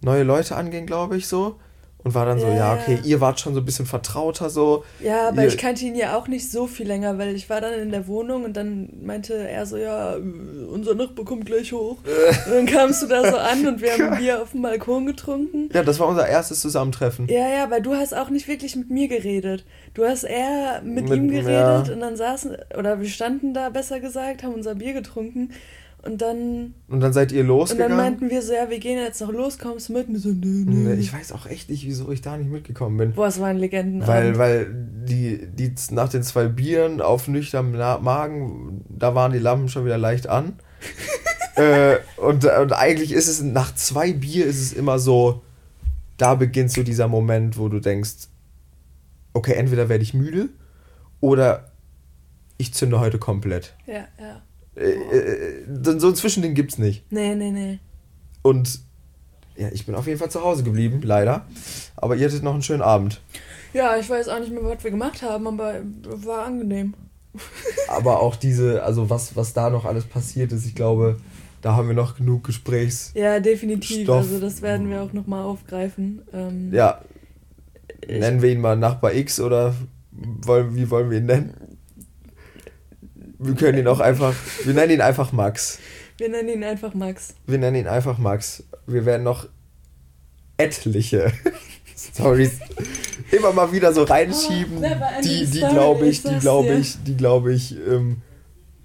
neue 0.00 0.24
Leute 0.24 0.56
anging, 0.56 0.86
glaube 0.86 1.16
ich, 1.16 1.26
so. 1.28 1.56
Und 2.02 2.14
war 2.14 2.24
dann 2.26 2.38
so, 2.38 2.46
Ja, 2.46 2.54
ja, 2.54 2.74
okay, 2.74 2.98
ihr 3.04 3.20
wart 3.20 3.40
schon 3.40 3.54
so 3.54 3.60
ein 3.60 3.64
bisschen 3.64 3.86
vertrauter 3.86 4.48
so. 4.50 4.84
Ja, 5.00 5.28
aber 5.28 5.42
ihr, 5.42 5.48
ich 5.48 5.58
kannte 5.58 5.84
ihn 5.84 5.94
ja 5.94 6.16
auch 6.16 6.28
nicht 6.28 6.50
so 6.50 6.66
viel 6.66 6.86
länger, 6.86 7.18
weil 7.18 7.34
ich 7.34 7.50
war 7.50 7.60
dann 7.60 7.74
in 7.74 7.90
der 7.90 8.06
Wohnung 8.06 8.44
und 8.44 8.56
dann 8.56 8.88
meinte 9.02 9.34
er 9.34 9.66
so, 9.66 9.76
ja, 9.76 10.16
unser 10.16 10.94
Nachbar 10.94 11.24
kommt 11.24 11.46
gleich 11.46 11.72
hoch. 11.72 11.98
Und 12.46 12.52
dann 12.54 12.66
kamst 12.66 13.02
du 13.02 13.06
da 13.06 13.30
so 13.30 13.36
an 13.36 13.66
und 13.66 13.80
wir 13.82 13.92
haben 13.98 14.18
Bier 14.18 14.42
auf 14.42 14.52
dem 14.52 14.62
Balkon 14.62 15.06
getrunken. 15.06 15.68
Ja, 15.72 15.82
das 15.82 15.98
war 16.00 16.08
unser 16.08 16.26
erstes 16.26 16.60
Zusammentreffen. 16.60 17.28
Ja, 17.28 17.48
ja, 17.48 17.70
weil 17.70 17.82
du 17.82 17.94
hast 17.94 18.14
auch 18.14 18.30
nicht 18.30 18.48
wirklich 18.48 18.76
mit 18.76 18.90
mir 18.90 19.08
geredet. 19.08 19.64
Du 19.94 20.04
hast 20.04 20.24
eher 20.24 20.80
mit, 20.82 21.08
Mit- 21.08 21.18
ihm 21.18 21.28
geredet 21.28 21.86
ja. 21.88 21.92
und 21.94 22.00
dann 22.00 22.16
saßen, 22.16 22.56
oder 22.78 23.00
wir 23.00 23.08
standen 23.08 23.54
da 23.54 23.68
besser 23.70 24.00
gesagt, 24.00 24.42
haben 24.42 24.54
unser 24.54 24.74
Bier 24.74 24.92
getrunken 24.92 25.50
und 26.02 26.22
dann, 26.22 26.74
Und 26.88 27.00
dann 27.00 27.12
seid 27.12 27.30
ihr 27.32 27.42
und 27.42 27.48
losgegangen. 27.48 27.96
dann 27.96 28.06
meinten 28.06 28.30
wir 28.30 28.40
so, 28.40 28.54
ja, 28.54 28.70
wir 28.70 28.78
gehen 28.78 28.98
jetzt 28.98 29.20
noch 29.20 29.30
los, 29.32 29.58
kommst 29.58 29.88
du 29.88 29.92
mit? 29.92 30.08
Und 30.08 30.16
so, 30.16 30.30
nö, 30.30 30.64
nö. 30.66 30.94
Ich 30.94 31.12
weiß 31.12 31.32
auch 31.32 31.46
echt 31.46 31.68
nicht, 31.68 31.84
wieso 31.84 32.10
ich 32.10 32.22
da 32.22 32.36
nicht 32.36 32.50
mitgekommen 32.50 32.96
bin. 32.96 33.12
Boah, 33.12 33.26
es 33.26 33.38
war 33.38 33.48
ein 33.48 33.58
Legendenabend. 33.58 34.08
Weil, 34.08 34.38
weil 34.38 34.66
die, 34.72 35.46
die 35.46 35.74
nach 35.90 36.08
den 36.08 36.22
zwei 36.22 36.48
Bieren 36.48 37.02
auf 37.02 37.28
nüchternem 37.28 37.72
Magen, 38.02 38.84
da 38.88 39.14
waren 39.14 39.32
die 39.32 39.38
Lampen 39.38 39.68
schon 39.68 39.84
wieder 39.84 39.98
leicht 39.98 40.26
an. 40.26 40.54
äh, 41.56 41.96
und, 42.16 42.46
und 42.46 42.72
eigentlich 42.72 43.12
ist 43.12 43.28
es, 43.28 43.42
nach 43.42 43.74
zwei 43.74 44.14
Bier 44.14 44.46
ist 44.46 44.60
es 44.60 44.72
immer 44.72 44.98
so, 44.98 45.42
da 46.16 46.34
beginnt 46.34 46.70
so 46.70 46.82
dieser 46.82 47.08
Moment, 47.08 47.58
wo 47.58 47.68
du 47.68 47.78
denkst, 47.78 48.28
okay, 49.34 49.52
entweder 49.52 49.88
werde 49.90 50.02
ich 50.02 50.14
müde 50.14 50.48
oder 51.20 51.72
ich 52.56 52.72
zünde 52.72 53.00
heute 53.00 53.18
komplett. 53.18 53.74
Ja, 53.86 54.06
ja. 54.18 54.42
Äh, 54.76 54.90
äh, 54.90 55.64
so 55.82 56.08
ein 56.08 56.14
Zwischending 56.14 56.54
gibt's 56.54 56.78
nicht. 56.78 57.04
Nee, 57.10 57.34
nee, 57.34 57.50
nee. 57.50 57.78
Und 58.42 58.80
ja, 59.56 59.68
ich 59.72 59.84
bin 59.84 59.94
auf 59.94 60.06
jeden 60.06 60.18
Fall 60.18 60.30
zu 60.30 60.42
Hause 60.42 60.62
geblieben, 60.62 61.00
leider. 61.02 61.46
Aber 61.96 62.16
ihr 62.16 62.26
hattet 62.26 62.42
noch 62.42 62.54
einen 62.54 62.62
schönen 62.62 62.82
Abend. 62.82 63.20
Ja, 63.74 63.96
ich 63.96 64.08
weiß 64.08 64.28
auch 64.28 64.40
nicht 64.40 64.52
mehr, 64.52 64.64
was 64.64 64.82
wir 64.82 64.90
gemacht 64.90 65.22
haben, 65.22 65.46
aber 65.46 65.80
war 66.04 66.46
angenehm. 66.46 66.94
Aber 67.88 68.20
auch 68.20 68.34
diese, 68.34 68.82
also 68.82 69.08
was, 69.08 69.36
was 69.36 69.52
da 69.52 69.70
noch 69.70 69.84
alles 69.84 70.04
passiert 70.04 70.50
ist, 70.50 70.66
ich 70.66 70.74
glaube, 70.74 71.20
da 71.62 71.76
haben 71.76 71.86
wir 71.86 71.94
noch 71.94 72.16
genug 72.16 72.42
Gesprächs. 72.42 73.12
Ja, 73.14 73.38
definitiv. 73.38 74.02
Stoff. 74.02 74.16
Also 74.22 74.40
das 74.40 74.62
werden 74.62 74.90
wir 74.90 75.00
auch 75.00 75.12
nochmal 75.12 75.44
aufgreifen. 75.44 76.22
Ähm, 76.32 76.72
Ja, 76.72 77.02
nennen 78.08 78.42
wir 78.42 78.50
ihn 78.50 78.60
mal 78.60 78.76
Nachbar 78.76 79.14
X 79.14 79.38
oder 79.38 79.74
wollen, 80.10 80.74
wie 80.74 80.90
wollen 80.90 81.10
wir 81.10 81.18
ihn 81.18 81.26
nennen? 81.26 81.69
Wir 83.42 83.54
können 83.54 83.78
ihn 83.78 83.88
auch 83.88 84.00
einfach, 84.00 84.34
wir 84.64 84.74
nennen 84.74 84.92
ihn 84.92 85.00
einfach 85.00 85.32
Max. 85.32 85.78
Wir 86.18 86.28
nennen 86.28 86.50
ihn 86.50 86.62
einfach 86.64 86.92
Max. 86.92 87.34
Wir 87.46 87.58
nennen 87.58 87.76
ihn 87.76 87.86
einfach 87.88 88.18
Max. 88.18 88.64
Wir 88.86 89.06
werden 89.06 89.22
noch 89.22 89.48
etliche 90.58 91.32
Stories 91.96 92.58
immer 93.30 93.52
mal 93.52 93.72
wieder 93.72 93.94
so 93.94 94.02
reinschieben, 94.02 94.78
Oh, 94.78 95.22
die, 95.22 95.46
die 95.46 95.60
glaube 95.60 96.06
ich 96.06 96.22
die 96.22 96.38
glaube 96.38 96.74
ich, 96.74 97.02
die 97.02 97.16
glaube 97.16 97.54
ich 97.54 97.76
ähm, 97.76 98.20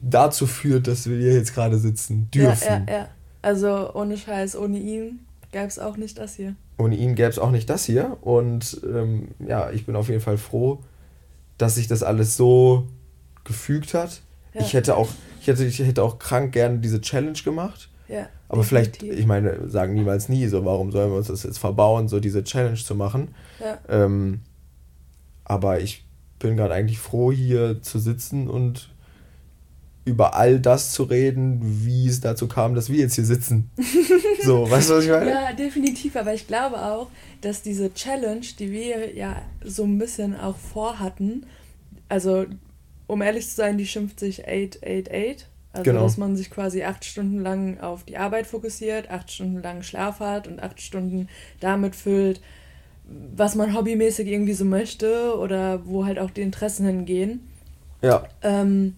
dazu 0.01 0.47
führt, 0.47 0.87
dass 0.87 1.09
wir 1.09 1.17
hier 1.17 1.33
jetzt 1.33 1.53
gerade 1.53 1.77
sitzen 1.77 2.29
dürfen. 2.31 2.85
Ja, 2.87 2.93
ja, 2.93 2.99
ja. 2.99 3.09
Also 3.41 3.93
ohne 3.93 4.17
Scheiß, 4.17 4.55
ohne 4.55 4.77
ihn 4.77 5.19
gäbe 5.51 5.67
es 5.67 5.79
auch 5.79 5.97
nicht 5.97 6.17
das 6.17 6.35
hier. 6.35 6.55
Ohne 6.77 6.95
ihn 6.95 7.15
gäbe 7.15 7.29
es 7.29 7.39
auch 7.39 7.51
nicht 7.51 7.69
das 7.69 7.85
hier. 7.85 8.17
Und 8.21 8.81
ähm, 8.85 9.29
ja, 9.45 9.71
ich 9.71 9.85
bin 9.85 9.95
auf 9.95 10.09
jeden 10.09 10.21
Fall 10.21 10.37
froh, 10.37 10.81
dass 11.57 11.75
sich 11.75 11.87
das 11.87 12.03
alles 12.03 12.37
so 12.37 12.87
gefügt 13.43 13.93
hat. 13.93 14.21
Ja. 14.55 14.61
Ich 14.61 14.73
hätte 14.73 14.97
auch, 14.97 15.09
ich 15.41 15.47
hätte, 15.47 15.65
ich 15.65 15.79
hätte 15.79 16.01
auch 16.01 16.17
krank 16.17 16.53
gerne 16.53 16.79
diese 16.79 17.01
Challenge 17.01 17.37
gemacht. 17.43 17.89
Ja, 18.07 18.29
Aber 18.49 18.63
vielleicht, 18.63 18.95
definitiv. 18.95 19.19
ich 19.19 19.25
meine, 19.25 19.69
sagen 19.69 19.93
niemals 19.93 20.29
nie, 20.29 20.47
so 20.47 20.63
warum 20.63 20.91
sollen 20.91 21.11
wir 21.11 21.17
uns 21.17 21.27
das 21.27 21.43
jetzt 21.43 21.57
verbauen, 21.57 22.07
so 22.07 22.19
diese 22.19 22.43
Challenge 22.43 22.75
zu 22.75 22.95
machen. 22.95 23.29
Ja. 23.59 23.79
Ähm, 23.89 24.41
aber 25.43 25.81
ich 25.81 26.05
bin 26.39 26.55
gerade 26.55 26.73
eigentlich 26.73 26.99
froh, 26.99 27.31
hier 27.31 27.81
zu 27.81 27.99
sitzen 27.99 28.47
und 28.47 28.89
über 30.05 30.35
all 30.35 30.59
das 30.59 30.91
zu 30.91 31.03
reden, 31.03 31.59
wie 31.83 32.07
es 32.07 32.21
dazu 32.21 32.47
kam, 32.47 32.75
dass 32.75 32.89
wir 32.89 32.99
jetzt 32.99 33.15
hier 33.15 33.25
sitzen. 33.25 33.71
so, 34.43 34.69
weißt 34.69 34.89
du, 34.89 34.93
was 34.95 35.03
ich 35.03 35.09
meine? 35.09 35.29
Ja, 35.31 35.53
definitiv. 35.53 36.15
Aber 36.15 36.33
ich 36.33 36.45
glaube 36.45 36.77
auch, 36.77 37.09
dass 37.41 37.63
diese 37.63 37.91
Challenge, 37.91 38.45
die 38.59 38.71
wir 38.71 39.15
ja 39.15 39.41
so 39.63 39.83
ein 39.83 39.97
bisschen 39.97 40.39
auch 40.39 40.57
vorhatten, 40.57 41.47
also 42.07 42.45
um 43.07 43.21
ehrlich 43.21 43.47
zu 43.47 43.55
sein, 43.55 43.77
die 43.77 43.87
schimpft 43.87 44.19
sich 44.19 44.45
888. 44.47 45.47
Also, 45.73 45.83
Genau. 45.91 46.03
dass 46.03 46.15
man 46.17 46.37
sich 46.37 46.49
quasi 46.49 46.83
acht 46.83 47.03
Stunden 47.03 47.41
lang 47.41 47.79
auf 47.81 48.05
die 48.05 48.15
Arbeit 48.17 48.47
fokussiert, 48.47 49.09
acht 49.09 49.29
Stunden 49.29 49.61
lang 49.61 49.83
Schlaf 49.83 50.21
hat 50.21 50.47
und 50.47 50.63
acht 50.63 50.79
Stunden 50.79 51.27
damit 51.59 51.97
füllt, 51.97 52.39
was 53.35 53.55
man 53.55 53.75
hobbymäßig 53.75 54.25
irgendwie 54.27 54.53
so 54.53 54.63
möchte 54.63 55.37
oder 55.37 55.85
wo 55.85 56.05
halt 56.05 56.17
auch 56.17 56.31
die 56.31 56.41
Interessen 56.41 56.85
hingehen. 56.85 57.41
Ja, 58.01 58.23
Ähm, 58.41 58.95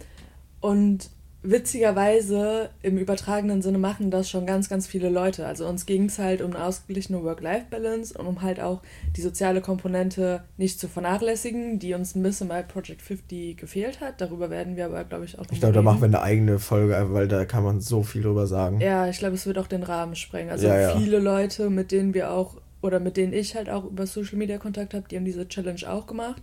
und 0.62 1.10
witzigerweise 1.43 2.71
im 2.82 2.97
übertragenen 2.97 3.62
Sinne 3.62 3.78
machen 3.78 4.10
das 4.10 4.30
schon 4.30 4.45
ganz, 4.45 4.69
ganz 4.69 4.88
viele 4.88 5.10
Leute. 5.10 5.45
Also 5.45 5.67
uns 5.67 5.86
ging 5.86 6.06
es 6.06 6.17
halt 6.17 6.41
um 6.41 6.56
eine 6.56 6.63
ausgeglichene 6.63 7.23
Work-Life-Balance 7.23 8.17
und 8.17 8.26
um 8.26 8.41
halt 8.41 8.60
auch 8.60 8.82
die 9.15 9.21
soziale 9.21 9.62
Komponente 9.62 10.43
nicht 10.58 10.80
zu 10.80 10.88
vernachlässigen, 10.88 11.78
die 11.80 11.93
uns 11.93 12.15
ein 12.15 12.23
bisschen 12.23 12.47
bei 12.47 12.63
Project 12.63 13.02
50 13.02 13.56
gefehlt 13.56 14.02
hat. 14.02 14.19
Darüber 14.19 14.50
werden 14.50 14.76
wir 14.76 14.86
aber, 14.86 15.04
glaube 15.04 15.26
ich, 15.26 15.38
auch 15.38 15.43
noch 15.43 15.52
ich 15.52 15.60
glaube, 15.60 15.76
da 15.76 15.82
machen 15.82 16.02
wir 16.02 16.08
eine 16.08 16.21
eigene 16.21 16.58
Folge, 16.58 17.08
weil 17.12 17.28
da 17.28 17.45
kann 17.45 17.63
man 17.63 17.82
so 17.82 18.02
viel 18.02 18.23
drüber 18.23 18.47
sagen. 18.47 18.82
Ja, 18.82 19.08
ich 19.08 19.19
glaube, 19.19 19.36
es 19.36 19.45
wird 19.45 19.60
auch 19.60 19.67
den 19.67 19.84
Rahmen 19.84 20.15
sprengen. 20.15 20.50
Also 20.50 20.67
Ja, 20.67 20.80
ja. 20.80 20.97
viele 20.97 21.19
Leute, 21.19 21.69
mit 21.69 21.91
denen 21.91 22.15
wir 22.15 22.32
auch, 22.32 22.56
oder 22.82 23.00
mit 23.00 23.15
denen 23.15 23.34
ich 23.34 23.56
halt 23.56 23.69
auch 23.69 23.86
über 23.86 24.08
Social 24.08 24.38
Media 24.38 24.58
Kontakt 24.58 24.95
habe, 24.95 25.06
die 25.10 25.15
haben 25.15 25.26
diese 25.26 25.47
Challenge 25.47 25.82
auch 25.88 26.08
gemacht. 26.08 26.41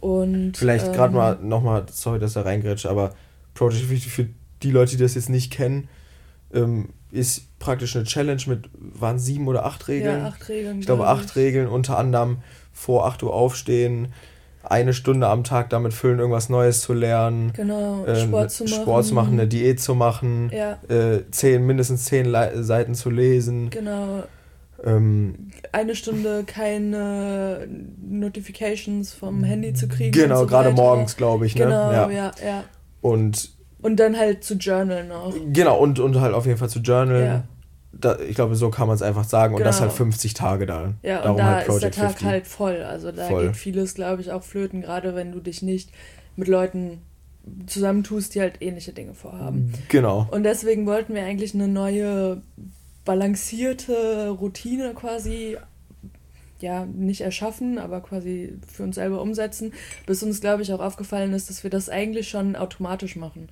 Und 0.00 0.56
Vielleicht 0.56 0.86
ähm, 0.86 0.92
gerade 0.92 1.14
mal 1.14 1.38
nochmal, 1.42 1.84
sorry, 1.90 2.18
dass 2.18 2.36
er 2.36 2.44
reingrätscht, 2.44 2.86
aber 2.86 3.14
Project 3.56 3.84
50 3.86 4.12
für 4.12 4.26
die 4.62 4.70
Leute, 4.70 4.96
die 4.96 5.02
das 5.02 5.14
jetzt 5.14 5.28
nicht 5.28 5.52
kennen, 5.52 5.88
ähm, 6.54 6.90
ist 7.10 7.58
praktisch 7.58 7.96
eine 7.96 8.04
Challenge 8.04 8.42
mit, 8.46 8.68
waren 8.78 9.18
sieben 9.18 9.48
oder 9.48 9.64
acht 9.64 9.88
Regeln? 9.88 10.20
Ja, 10.20 10.26
acht 10.28 10.48
Regeln. 10.48 10.80
Ich 10.80 10.86
glaube, 10.86 11.02
glaub 11.02 11.16
acht 11.18 11.36
Regeln, 11.36 11.66
unter 11.68 11.98
anderem 11.98 12.38
vor 12.72 13.06
8 13.06 13.22
Uhr 13.22 13.32
aufstehen, 13.32 14.08
eine 14.62 14.92
Stunde 14.92 15.28
am 15.28 15.44
Tag 15.44 15.70
damit 15.70 15.94
füllen, 15.94 16.18
irgendwas 16.18 16.48
Neues 16.48 16.80
zu 16.80 16.92
lernen, 16.92 17.52
Genau, 17.54 18.04
ähm, 18.06 18.28
Sport 18.28 18.50
zu 18.50 18.64
machen. 18.64 18.74
Sport 18.82 19.04
zu 19.06 19.14
machen, 19.14 19.32
eine 19.34 19.46
Diät 19.46 19.80
zu 19.80 19.94
machen, 19.94 20.50
Ja, 20.52 20.78
äh, 20.88 21.22
zehn, 21.30 21.64
mindestens 21.64 22.04
zehn 22.04 22.26
Le 22.26 22.62
Seiten 22.64 22.94
zu 22.94 23.10
lesen. 23.10 23.70
genau. 23.70 24.24
Ähm, 24.84 25.50
Eine 25.72 25.94
Stunde 25.96 26.44
keine 26.46 27.66
Notifications 28.06 29.14
vom 29.14 29.42
Handy 29.42 29.72
zu 29.72 29.88
kriegen. 29.88 30.12
genau, 30.12 30.40
so 30.40 30.46
gerade 30.46 30.70
morgens, 30.70 31.16
glaube 31.16 31.46
ich. 31.46 31.54
Ne? 31.54 31.64
Genau, 31.64 31.92
ja. 31.92 32.10
ja. 32.10 32.32
ja, 32.44 32.64
Und 33.10 33.50
Und 33.82 33.96
dann 34.00 34.16
halt 34.16 34.42
zu 34.44 34.54
journalen 34.54 35.12
auch. 35.12 35.34
genau, 35.52 35.78
und, 35.78 35.98
und 35.98 36.20
halt 36.20 36.34
auf 36.34 36.46
jeden 36.46 36.58
Fall 36.58 36.68
zu 36.68 36.80
journalen. 36.80 37.24
Ja. 37.24 37.44
Da, 37.98 38.18
ich 38.20 38.34
glaube, 38.34 38.54
so 38.56 38.68
kann 38.70 38.88
man 38.88 38.94
es 38.96 39.00
einfach 39.02 39.24
sagen. 39.24 39.54
Und 39.54 39.64
das 39.64 39.76
Genau. 39.76 39.88
halt 39.88 39.96
50 39.96 40.34
Tage 40.34 40.66
da. 40.66 40.92
Ja, 41.02 41.22
Darum 41.22 41.30
und 41.32 41.38
da 41.38 41.46
halt 41.46 41.68
ist 41.68 41.82
der 41.82 41.90
Tag 41.90 42.04
50. 42.10 42.26
halt 42.28 42.46
voll. 42.46 42.82
Also 42.82 43.10
da 43.10 43.26
Voll. 43.26 43.46
geht 43.46 43.56
vieles, 43.56 43.94
glaube 43.94 44.20
ich, 44.20 44.32
auch 44.32 44.42
flöten, 44.42 44.82
gerade 44.82 45.14
wenn 45.14 45.32
du 45.32 45.40
dich 45.40 45.62
nicht 45.62 45.90
mit 46.36 46.48
Leuten 46.48 47.00
zusammentust, 47.66 48.34
die 48.34 48.40
halt 48.42 48.60
ähnliche 48.60 48.92
Dinge 48.92 49.14
vorhaben. 49.14 49.72
Genau. 49.88 50.26
Und 50.30 50.42
deswegen 50.42 50.84
wollten 50.86 51.14
wir 51.14 51.22
eigentlich 51.24 51.54
eine 51.54 51.68
neue, 51.68 52.42
balancierte 53.06 54.28
Routine 54.30 54.92
quasi, 54.94 55.56
ja, 56.66 56.84
nicht 56.84 57.20
erschaffen, 57.20 57.78
aber 57.78 58.00
quasi 58.00 58.58
für 58.66 58.82
uns 58.82 58.96
selber 58.96 59.22
umsetzen, 59.22 59.72
bis 60.06 60.22
uns, 60.22 60.40
glaube 60.40 60.62
ich, 60.62 60.72
auch 60.72 60.80
aufgefallen 60.80 61.32
ist, 61.32 61.48
dass 61.48 61.62
wir 61.62 61.70
das 61.70 61.88
eigentlich 61.88 62.28
schon 62.28 62.56
automatisch 62.56 63.14
machen. 63.16 63.48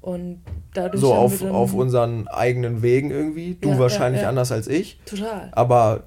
Und 0.00 0.40
dadurch 0.74 1.00
So 1.00 1.14
auf, 1.14 1.38
dann, 1.40 1.50
auf 1.50 1.72
unseren 1.74 2.28
eigenen 2.28 2.82
Wegen 2.82 3.10
irgendwie. 3.10 3.56
Du 3.60 3.68
Ja, 3.68 3.74
ja, 3.74 3.80
wahrscheinlich 3.80 4.22
ja. 4.22 4.28
anders 4.28 4.52
als 4.52 4.66
ich. 4.68 4.98
Total. 5.04 5.48
Aber 5.52 6.04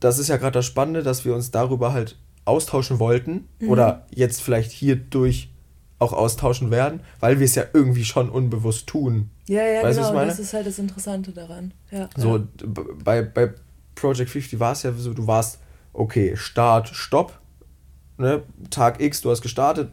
das 0.00 0.18
ist 0.18 0.28
ja 0.28 0.36
gerade 0.36 0.52
das 0.52 0.66
Spannende, 0.66 1.02
dass 1.02 1.24
wir 1.24 1.34
uns 1.34 1.50
darüber 1.50 1.92
halt 1.92 2.16
austauschen 2.44 2.98
wollten 2.98 3.48
Mhm. 3.60 3.68
oder 3.70 4.06
jetzt 4.14 4.42
vielleicht 4.42 4.70
hierdurch 4.70 5.50
auch 5.98 6.12
austauschen 6.12 6.70
werden, 6.70 7.00
weil 7.20 7.38
wir 7.40 7.44
es 7.44 7.54
ja 7.56 7.64
irgendwie 7.72 8.04
schon 8.04 8.30
unbewusst 8.30 8.86
tun. 8.86 9.30
Ja, 9.48 9.64
ja, 9.66 9.82
Weißt 9.82 9.98
genau. 9.98 10.08
ich 10.10 10.14
meine? 10.14 10.28
Das 10.30 10.38
ist 10.38 10.54
halt 10.54 10.66
das 10.66 10.78
Interessante 10.78 11.32
daran. 11.32 11.72
Ja, 11.90 12.08
So, 12.16 12.36
ja. 12.36 12.44
bei, 13.04 13.22
bei 13.22 13.52
Project 13.98 14.30
50 14.30 14.60
war 14.60 14.72
es 14.72 14.82
ja 14.82 14.92
so, 14.92 15.12
du 15.12 15.26
warst, 15.26 15.60
okay, 15.92 16.36
Start, 16.36 16.88
Stopp, 16.88 17.38
ne, 18.16 18.42
Tag 18.70 19.00
X, 19.00 19.20
du 19.20 19.30
hast 19.30 19.42
gestartet, 19.42 19.90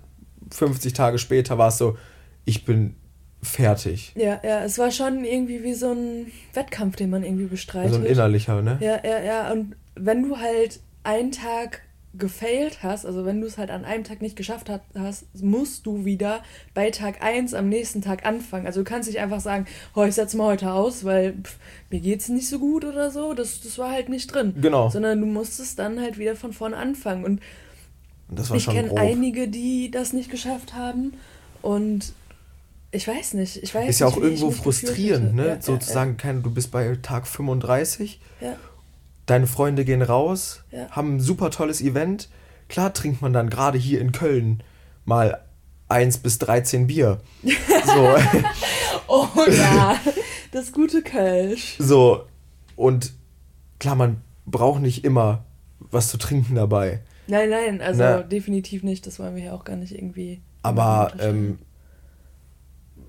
50 0.52 0.94
Tage 0.94 1.18
später 1.18 1.58
war 1.58 1.70
es 1.70 1.78
so, 1.78 1.98
ich 2.46 2.66
bin 2.66 2.96
fertig. 3.42 4.14
Ja, 4.16 4.40
ja, 4.44 4.64
es 4.64 4.78
war 4.78 4.92
schon 4.92 5.24
irgendwie 5.24 5.64
wie 5.64 5.74
so 5.74 5.92
ein 5.92 6.32
Wettkampf, 6.54 6.96
den 6.96 7.10
man 7.10 7.24
irgendwie 7.24 7.46
bestreitet. 7.46 7.94
Also 7.94 8.04
ein 8.04 8.12
innerlicher, 8.12 8.62
ne? 8.62 8.78
Ja, 8.80 9.00
ja, 9.04 9.22
ja. 9.22 9.52
Und 9.52 9.76
wenn 9.96 10.24
du 10.24 10.38
halt 10.38 10.80
einen 11.04 11.32
Tag 11.32 11.82
gefailt 12.18 12.84
hast, 12.84 13.06
also 13.06 13.26
wenn 13.26 13.42
du 13.42 13.48
es 13.48 13.58
halt 13.58 13.70
an 13.70 13.86
einem 13.86 14.04
Tag 14.04 14.22
nicht 14.22 14.36
geschafft 14.36 14.72
hast, 14.98 15.44
musst 15.44 15.86
du 15.86 16.06
wieder 16.06 16.44
bei 16.74 16.92
Tag 16.92 17.22
1 17.22 17.54
am 17.54 17.70
nächsten 17.70 18.02
Tag 18.02 18.26
anfangen. 18.26 18.66
Also 18.66 18.82
du 18.82 18.84
kannst 18.84 19.10
nicht 19.10 19.20
einfach 19.20 19.40
sagen, 19.40 19.66
oh, 19.96 20.04
ich 20.04 20.16
setze 20.16 20.38
mal 20.38 20.48
heute 20.48 20.72
aus, 20.72 21.04
weil 21.04 21.34
pff, 21.34 21.58
mir 21.90 22.18
es 22.18 22.30
nicht 22.30 22.48
so 22.48 22.60
gut 22.60 22.86
oder 22.86 23.12
so. 23.12 23.34
Das, 23.34 23.62
das 23.62 23.78
war 23.78 23.92
halt 23.92 24.10
nicht 24.10 24.34
drin. 24.34 24.54
Genau. 24.60 24.90
Sondern 24.90 25.20
du 25.20 25.28
musstest 25.28 25.80
dann 25.80 26.00
halt 26.00 26.18
wieder 26.18 26.36
von 26.36 26.54
vorne 26.54 26.78
anfangen. 26.78 27.26
Und 27.26 27.42
ich 28.54 28.68
kenne 28.68 28.98
einige, 28.98 29.48
die 29.48 29.92
das 29.92 30.14
nicht 30.14 30.32
geschafft 30.32 30.74
haben. 30.74 31.14
Und 31.62 32.14
ich 32.92 33.08
weiß 33.08 33.34
nicht. 33.34 33.62
Ich 33.62 33.76
weiß 33.76 33.90
ist 33.90 34.00
ja 34.00 34.08
auch 34.08 34.18
irgendwo 34.18 34.52
frustrierend, 34.52 35.36
ne? 35.36 35.48
Ja, 35.48 35.62
Sozusagen, 35.62 36.18
ja, 36.22 36.32
ja. 36.32 36.40
du 36.40 36.52
bist 36.52 36.72
bei 36.72 36.96
Tag 37.02 37.28
35. 37.28 38.20
Ja 38.42 38.56
deine 39.26 39.48
Freunde 39.48 39.86
gehen 39.86 40.02
raus, 40.02 40.64
ja. 40.72 40.90
haben 40.92 41.18
ein 41.18 41.20
super 41.20 41.52
tolles 41.52 41.82
Event. 41.82 42.30
Klar 42.70 42.94
trinkt 42.94 43.22
man 43.22 43.34
dann 43.34 43.50
gerade 43.50 43.78
hier 43.78 44.02
in 44.02 44.12
Köln 44.12 44.64
mal 45.06 45.44
1 45.90 46.20
bis 46.20 46.40
13 46.40 46.88
Bier. 46.88 47.20
So. 47.86 48.16
oh 49.08 49.28
ja, 49.48 49.98
das 50.52 50.72
gute 50.72 51.04
Kölsch. 51.04 51.76
So, 51.78 52.26
und 52.76 53.14
klar, 53.80 53.96
man 53.96 54.22
braucht 54.46 54.82
nicht 54.82 55.06
immer 55.06 55.46
was 55.80 56.10
zu 56.10 56.18
trinken 56.18 56.56
dabei. 56.56 57.02
Nein, 57.28 57.50
nein, 57.50 57.82
also 57.82 58.04
Na, 58.04 58.22
definitiv 58.22 58.84
nicht. 58.84 59.08
Das 59.08 59.20
wollen 59.20 59.36
wir 59.36 59.44
ja 59.44 59.54
auch 59.54 59.64
gar 59.64 59.76
nicht 59.76 59.94
irgendwie. 59.94 60.42
Aber 60.64 61.14
ähm, 61.20 61.60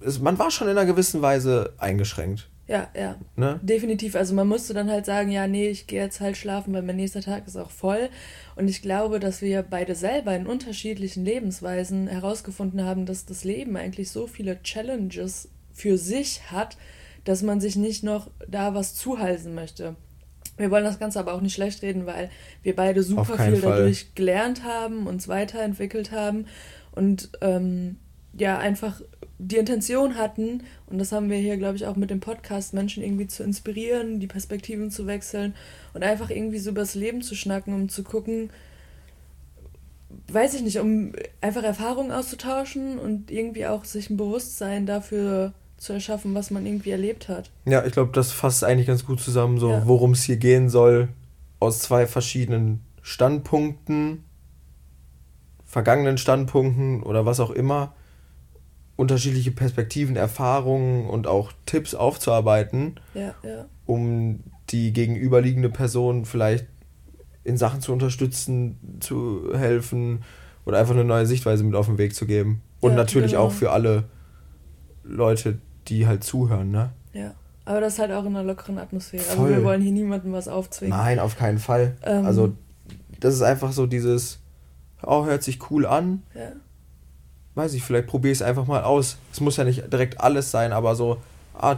es, 0.04 0.20
man 0.20 0.38
war 0.38 0.50
schon 0.50 0.68
in 0.68 0.76
einer 0.76 0.86
gewissen 0.86 1.22
Weise 1.22 1.72
eingeschränkt. 1.78 2.48
Ja, 2.68 2.88
ja. 2.96 3.16
Ne? 3.36 3.60
Definitiv. 3.62 4.16
Also 4.16 4.34
man 4.34 4.48
musste 4.48 4.74
dann 4.74 4.90
halt 4.90 5.06
sagen, 5.06 5.30
ja, 5.30 5.46
nee, 5.46 5.68
ich 5.68 5.86
gehe 5.86 6.02
jetzt 6.02 6.20
halt 6.20 6.36
schlafen, 6.36 6.74
weil 6.74 6.82
mein 6.82 6.96
nächster 6.96 7.20
Tag 7.20 7.46
ist 7.46 7.56
auch 7.56 7.70
voll. 7.70 8.08
Und 8.56 8.68
ich 8.68 8.82
glaube, 8.82 9.20
dass 9.20 9.40
wir 9.40 9.62
beide 9.62 9.94
selber 9.94 10.34
in 10.34 10.46
unterschiedlichen 10.46 11.24
Lebensweisen 11.24 12.08
herausgefunden 12.08 12.84
haben, 12.84 13.06
dass 13.06 13.24
das 13.24 13.44
Leben 13.44 13.76
eigentlich 13.76 14.10
so 14.10 14.26
viele 14.26 14.60
Challenges 14.62 15.48
für 15.72 15.96
sich 15.96 16.50
hat, 16.50 16.76
dass 17.24 17.42
man 17.42 17.60
sich 17.60 17.76
nicht 17.76 18.02
noch 18.02 18.30
da 18.48 18.74
was 18.74 18.94
zuhalsen 18.94 19.54
möchte. 19.54 19.94
Wir 20.56 20.70
wollen 20.70 20.84
das 20.84 20.98
Ganze 20.98 21.20
aber 21.20 21.34
auch 21.34 21.42
nicht 21.42 21.54
schlecht 21.54 21.82
reden, 21.82 22.06
weil 22.06 22.30
wir 22.62 22.74
beide 22.74 23.02
super 23.02 23.38
viel 23.38 23.56
Fall. 23.56 23.78
dadurch 23.78 24.14
gelernt 24.14 24.64
haben, 24.64 25.06
uns 25.06 25.28
weiterentwickelt 25.28 26.12
haben 26.12 26.46
und 26.92 27.30
ähm, 27.42 27.96
ja, 28.32 28.58
einfach 28.58 29.00
die 29.38 29.56
Intention 29.56 30.16
hatten, 30.16 30.62
und 30.86 30.98
das 30.98 31.12
haben 31.12 31.28
wir 31.28 31.36
hier, 31.36 31.56
glaube 31.56 31.76
ich, 31.76 31.86
auch 31.86 31.96
mit 31.96 32.10
dem 32.10 32.20
Podcast, 32.20 32.72
Menschen 32.72 33.02
irgendwie 33.02 33.26
zu 33.26 33.42
inspirieren, 33.42 34.18
die 34.18 34.26
Perspektiven 34.26 34.90
zu 34.90 35.06
wechseln 35.06 35.54
und 35.92 36.02
einfach 36.02 36.30
irgendwie 36.30 36.58
so 36.58 36.70
über 36.70 36.80
das 36.80 36.94
Leben 36.94 37.22
zu 37.22 37.34
schnacken, 37.34 37.74
um 37.74 37.88
zu 37.88 38.02
gucken, 38.02 38.50
weiß 40.28 40.54
ich 40.54 40.62
nicht, 40.62 40.78
um 40.78 41.12
einfach 41.40 41.62
Erfahrungen 41.62 42.12
auszutauschen 42.12 42.98
und 42.98 43.30
irgendwie 43.30 43.66
auch 43.66 43.84
sich 43.84 44.08
ein 44.08 44.16
Bewusstsein 44.16 44.86
dafür 44.86 45.52
zu 45.76 45.92
erschaffen, 45.92 46.34
was 46.34 46.50
man 46.50 46.64
irgendwie 46.64 46.90
erlebt 46.90 47.28
hat. 47.28 47.50
Ja, 47.66 47.84
ich 47.84 47.92
glaube, 47.92 48.12
das 48.12 48.32
fasst 48.32 48.64
eigentlich 48.64 48.86
ganz 48.86 49.04
gut 49.04 49.20
zusammen, 49.20 49.58
so 49.58 49.70
ja. 49.70 49.86
worum 49.86 50.12
es 50.12 50.22
hier 50.22 50.38
gehen 50.38 50.70
soll, 50.70 51.08
aus 51.60 51.80
zwei 51.80 52.06
verschiedenen 52.06 52.80
Standpunkten, 53.02 54.24
vergangenen 55.66 56.16
Standpunkten 56.16 57.02
oder 57.02 57.26
was 57.26 57.40
auch 57.40 57.50
immer 57.50 57.94
unterschiedliche 58.96 59.50
Perspektiven, 59.50 60.16
Erfahrungen 60.16 61.08
und 61.08 61.26
auch 61.26 61.52
Tipps 61.66 61.94
aufzuarbeiten, 61.94 62.98
ja, 63.14 63.34
ja. 63.42 63.66
um 63.84 64.40
die 64.70 64.92
gegenüberliegende 64.92 65.68
Person 65.68 66.24
vielleicht 66.24 66.66
in 67.44 67.56
Sachen 67.56 67.80
zu 67.80 67.92
unterstützen, 67.92 68.98
zu 69.00 69.52
helfen 69.54 70.24
oder 70.64 70.78
einfach 70.78 70.94
eine 70.94 71.04
neue 71.04 71.26
Sichtweise 71.26 71.62
mit 71.62 71.76
auf 71.76 71.86
den 71.86 71.98
Weg 71.98 72.14
zu 72.14 72.26
geben. 72.26 72.62
Und 72.80 72.92
ja, 72.92 72.96
natürlich 72.96 73.32
genau. 73.32 73.44
auch 73.44 73.52
für 73.52 73.70
alle 73.70 74.04
Leute, 75.04 75.58
die 75.86 76.06
halt 76.06 76.24
zuhören, 76.24 76.70
ne? 76.70 76.90
Ja. 77.12 77.34
Aber 77.64 77.80
das 77.80 77.98
halt 77.98 78.12
auch 78.12 78.24
in 78.24 78.36
einer 78.36 78.44
lockeren 78.44 78.78
Atmosphäre. 78.78 79.22
Voll. 79.22 79.46
Also 79.46 79.56
wir 79.56 79.64
wollen 79.64 79.82
hier 79.82 79.92
niemandem 79.92 80.32
was 80.32 80.48
aufzwingen. 80.48 80.96
Nein, 80.96 81.18
auf 81.18 81.36
keinen 81.36 81.58
Fall. 81.58 81.96
Ähm, 82.02 82.24
also 82.24 82.54
das 83.20 83.34
ist 83.34 83.42
einfach 83.42 83.72
so 83.72 83.86
dieses, 83.86 84.40
oh, 85.02 85.24
hört 85.24 85.42
sich 85.42 85.70
cool 85.70 85.84
an. 85.84 86.22
Ja 86.34 86.52
weiß 87.56 87.74
ich, 87.74 87.82
vielleicht 87.82 88.06
probiere 88.06 88.32
ich 88.32 88.38
es 88.38 88.42
einfach 88.42 88.66
mal 88.66 88.84
aus. 88.84 89.16
Es 89.32 89.40
muss 89.40 89.56
ja 89.56 89.64
nicht 89.64 89.92
direkt 89.92 90.20
alles 90.20 90.50
sein, 90.50 90.72
aber 90.72 90.94
so, 90.94 91.20
ah, 91.54 91.76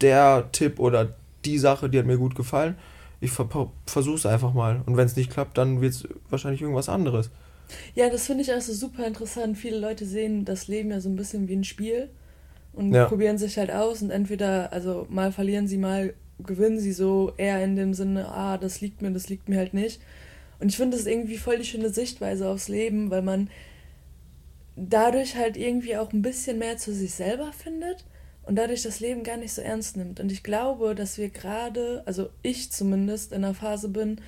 der 0.00 0.48
Tipp 0.52 0.78
oder 0.78 1.14
die 1.44 1.58
Sache, 1.58 1.88
die 1.88 1.98
hat 1.98 2.06
mir 2.06 2.18
gut 2.18 2.34
gefallen. 2.34 2.76
Ich 3.20 3.30
ver 3.30 3.48
versuche 3.86 4.16
es 4.16 4.26
einfach 4.26 4.52
mal. 4.52 4.82
Und 4.86 4.96
wenn 4.96 5.06
es 5.06 5.16
nicht 5.16 5.30
klappt, 5.30 5.56
dann 5.56 5.80
wird 5.80 5.94
es 5.94 6.08
wahrscheinlich 6.28 6.60
irgendwas 6.60 6.88
anderes. 6.88 7.30
Ja, 7.94 8.10
das 8.10 8.26
finde 8.26 8.42
ich 8.42 8.52
also 8.52 8.72
super 8.72 9.06
interessant. 9.06 9.56
Viele 9.56 9.78
Leute 9.78 10.04
sehen 10.04 10.44
das 10.44 10.68
Leben 10.68 10.90
ja 10.90 11.00
so 11.00 11.08
ein 11.08 11.16
bisschen 11.16 11.48
wie 11.48 11.56
ein 11.56 11.64
Spiel 11.64 12.08
und 12.72 12.92
ja. 12.92 13.06
probieren 13.06 13.38
sich 13.38 13.58
halt 13.58 13.70
aus 13.70 14.02
und 14.02 14.10
entweder, 14.10 14.72
also 14.72 15.06
mal 15.10 15.32
verlieren 15.32 15.68
sie, 15.68 15.78
mal 15.78 16.14
gewinnen 16.44 16.78
sie 16.78 16.92
so 16.92 17.32
eher 17.36 17.62
in 17.62 17.76
dem 17.76 17.94
Sinne, 17.94 18.28
ah, 18.28 18.58
das 18.58 18.80
liegt 18.80 19.02
mir, 19.02 19.10
das 19.10 19.28
liegt 19.28 19.48
mir 19.48 19.58
halt 19.58 19.74
nicht. 19.74 20.00
Und 20.60 20.68
ich 20.68 20.76
finde 20.76 20.96
das 20.96 21.06
irgendwie 21.06 21.36
voll 21.36 21.58
die 21.58 21.64
schöne 21.64 21.90
Sichtweise 21.90 22.48
aufs 22.48 22.68
Leben, 22.68 23.10
weil 23.10 23.22
man 23.22 23.48
dadurch 24.78 25.36
halt 25.36 25.56
irgendwie 25.56 25.96
auch 25.96 26.12
ein 26.12 26.22
bisschen 26.22 26.58
mehr 26.58 26.76
zu 26.76 26.92
sich 26.92 27.14
selber 27.14 27.52
findet 27.52 28.04
und 28.42 28.56
dadurch 28.56 28.82
das 28.82 29.00
Leben 29.00 29.24
gar 29.24 29.36
nicht 29.36 29.52
so 29.52 29.60
ernst 29.60 29.96
nimmt. 29.96 30.20
Und 30.20 30.32
ich 30.32 30.42
glaube, 30.42 30.94
dass 30.94 31.18
wir 31.18 31.28
gerade, 31.28 32.02
also 32.06 32.30
ich 32.42 32.72
zumindest, 32.72 33.32
in 33.32 33.44
einer 33.44 33.54
Phase 33.54 33.88
bin, 33.88 34.20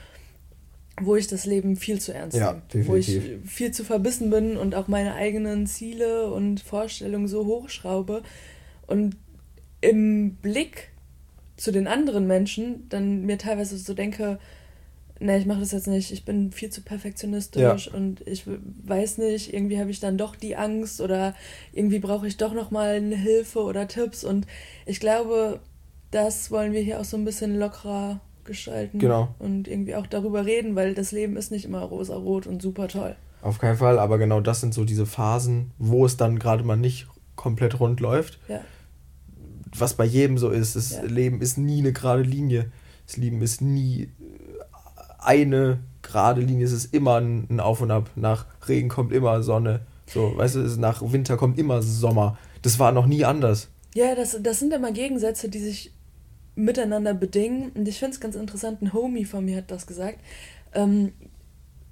wo 1.01 1.17
ich 1.17 1.27
das 1.27 1.47
Leben 1.47 1.77
viel 1.77 2.01
zu 2.01 2.13
ernst 2.13 2.37
ja, 2.37 2.53
nehme. 2.53 2.63
Definitiv. 2.73 2.89
Wo 2.89 2.97
ich 2.97 3.51
viel 3.51 3.71
zu 3.73 3.85
verbissen 3.85 4.31
bin 4.31 4.57
und 4.57 4.75
auch 4.75 4.89
meine 4.89 5.15
eigenen 5.15 5.67
Ziele 5.67 6.31
und 6.31 6.61
Vorstellungen 6.61 7.29
so 7.29 7.47
hochschraube. 7.47 8.23
Und 8.87 9.17
im 9.81 10.35
Blick 10.35 10.91
zu 11.57 11.73
den 11.73 11.87
anderen 11.87 12.27
Menschen 12.27 12.89
dann 12.89 13.25
mir 13.25 13.39
teilweise 13.39 13.79
so 13.79 13.95
denke, 13.95 14.39
nee, 15.21 15.39
ich 15.39 15.47
mache 15.47 15.61
das 15.61 15.73
jetzt 15.73 15.87
nicht, 15.87 16.13
ich 16.13 16.25
bin 16.25 16.51
viel 16.51 16.71
zu 16.71 16.83
perfektionistisch 16.83 17.87
ja. 17.87 17.95
und 17.95 18.27
ich 18.27 18.45
weiß 18.47 19.19
nicht, 19.19 19.53
irgendwie 19.55 19.79
habe 19.79 19.91
ich 19.91 20.01
dann 20.01 20.19
doch 20.19 20.35
die 20.35 20.57
Angst 20.57 21.01
oder 21.01 21.35
irgendwie 21.73 21.99
brauche 21.99 22.27
ich 22.27 22.37
doch 22.37 22.55
nochmal 22.55 22.97
eine 22.97 23.17
Hilfe 23.17 23.61
oder 23.61 23.87
Tipps 23.87 24.25
und 24.25 24.47
ich 24.87 24.99
glaube, 24.99 25.61
das 26.11 26.51
wollen 26.51 26.73
wir 26.73 26.81
hier 26.81 27.01
auch 27.01 27.05
so 27.05 27.17
ein 27.17 27.25
bisschen 27.25 27.59
lockerer 27.59 28.21
gestalten 28.45 28.99
genau. 28.99 29.35
und 29.39 29.69
irgendwie 29.69 29.95
auch 29.95 30.07
darüber 30.07 30.47
reden, 30.47 30.75
weil 30.75 30.95
das 30.95 31.13
Leben 31.13 31.37
ist 31.37 31.53
nicht 31.53 31.67
immer 31.67 31.83
rosa-rot 31.83 32.47
und 32.47 32.63
super 32.63 32.89
toll. 32.89 33.15
Auf 33.43 33.59
keinen 33.59 33.77
Fall, 33.77 33.99
aber 33.99 34.19
genau 34.19 34.41
das 34.41 34.61
sind 34.61 34.75
so 34.75 34.85
diese 34.85 35.07
Phasen, 35.07 35.71
wo 35.79 36.05
es 36.05 36.17
dann 36.17 36.39
gerade 36.39 36.65
mal 36.65 36.77
nicht 36.77 37.07
komplett 37.37 37.79
rund 37.79 38.01
läuft. 38.01 38.39
Ja. 38.49 38.61
Was 39.77 39.95
bei 39.95 40.05
jedem 40.05 40.37
so 40.37 40.51
ist, 40.51 40.77
das 40.77 40.93
ja. 40.93 41.03
Leben 41.03 41.41
ist 41.41 41.57
nie 41.57 41.79
eine 41.79 41.93
gerade 41.93 42.23
Linie. 42.23 42.73
Das 43.07 43.17
Leben 43.17 43.41
ist 43.41 43.61
nie 43.61 44.11
eine 45.23 45.79
gerade 46.03 46.41
Linie, 46.41 46.65
es 46.65 46.73
ist 46.73 46.95
immer 46.95 47.21
ein 47.21 47.61
Auf 47.61 47.81
und 47.81 47.91
Ab. 47.91 48.11
Nach 48.17 48.47
Regen 48.69 48.89
kommt 48.89 49.13
immer 49.13 49.43
Sonne. 49.43 49.81
So, 50.07 50.37
weißt 50.37 50.57
du, 50.57 50.61
nach 50.81 51.03
Winter 51.13 51.37
kommt 51.37 51.59
immer 51.59 51.83
Sommer. 51.83 52.39
Das 52.63 52.79
war 52.79 52.93
noch 52.93 53.07
nie 53.07 53.25
anders. 53.25 53.69
Ja, 53.95 54.15
das, 54.15 54.37
das 54.43 54.59
sind 54.59 54.73
immer 54.73 54.93
Gegensätze, 54.93 55.49
die 55.49 55.61
sich 55.61 55.93
miteinander 56.55 57.15
bedingen. 57.15 57.71
Und 57.75 57.87
ich 57.89 57.99
finde 57.99 58.15
es 58.15 58.21
ganz 58.21 58.35
interessant, 58.35 58.83
ein 58.83 58.93
Homie 58.93 59.25
von 59.25 59.45
mir 59.45 59.59
hat 59.59 59.71
das 59.71 59.87
gesagt. 59.87 60.19
Ähm, 60.75 61.13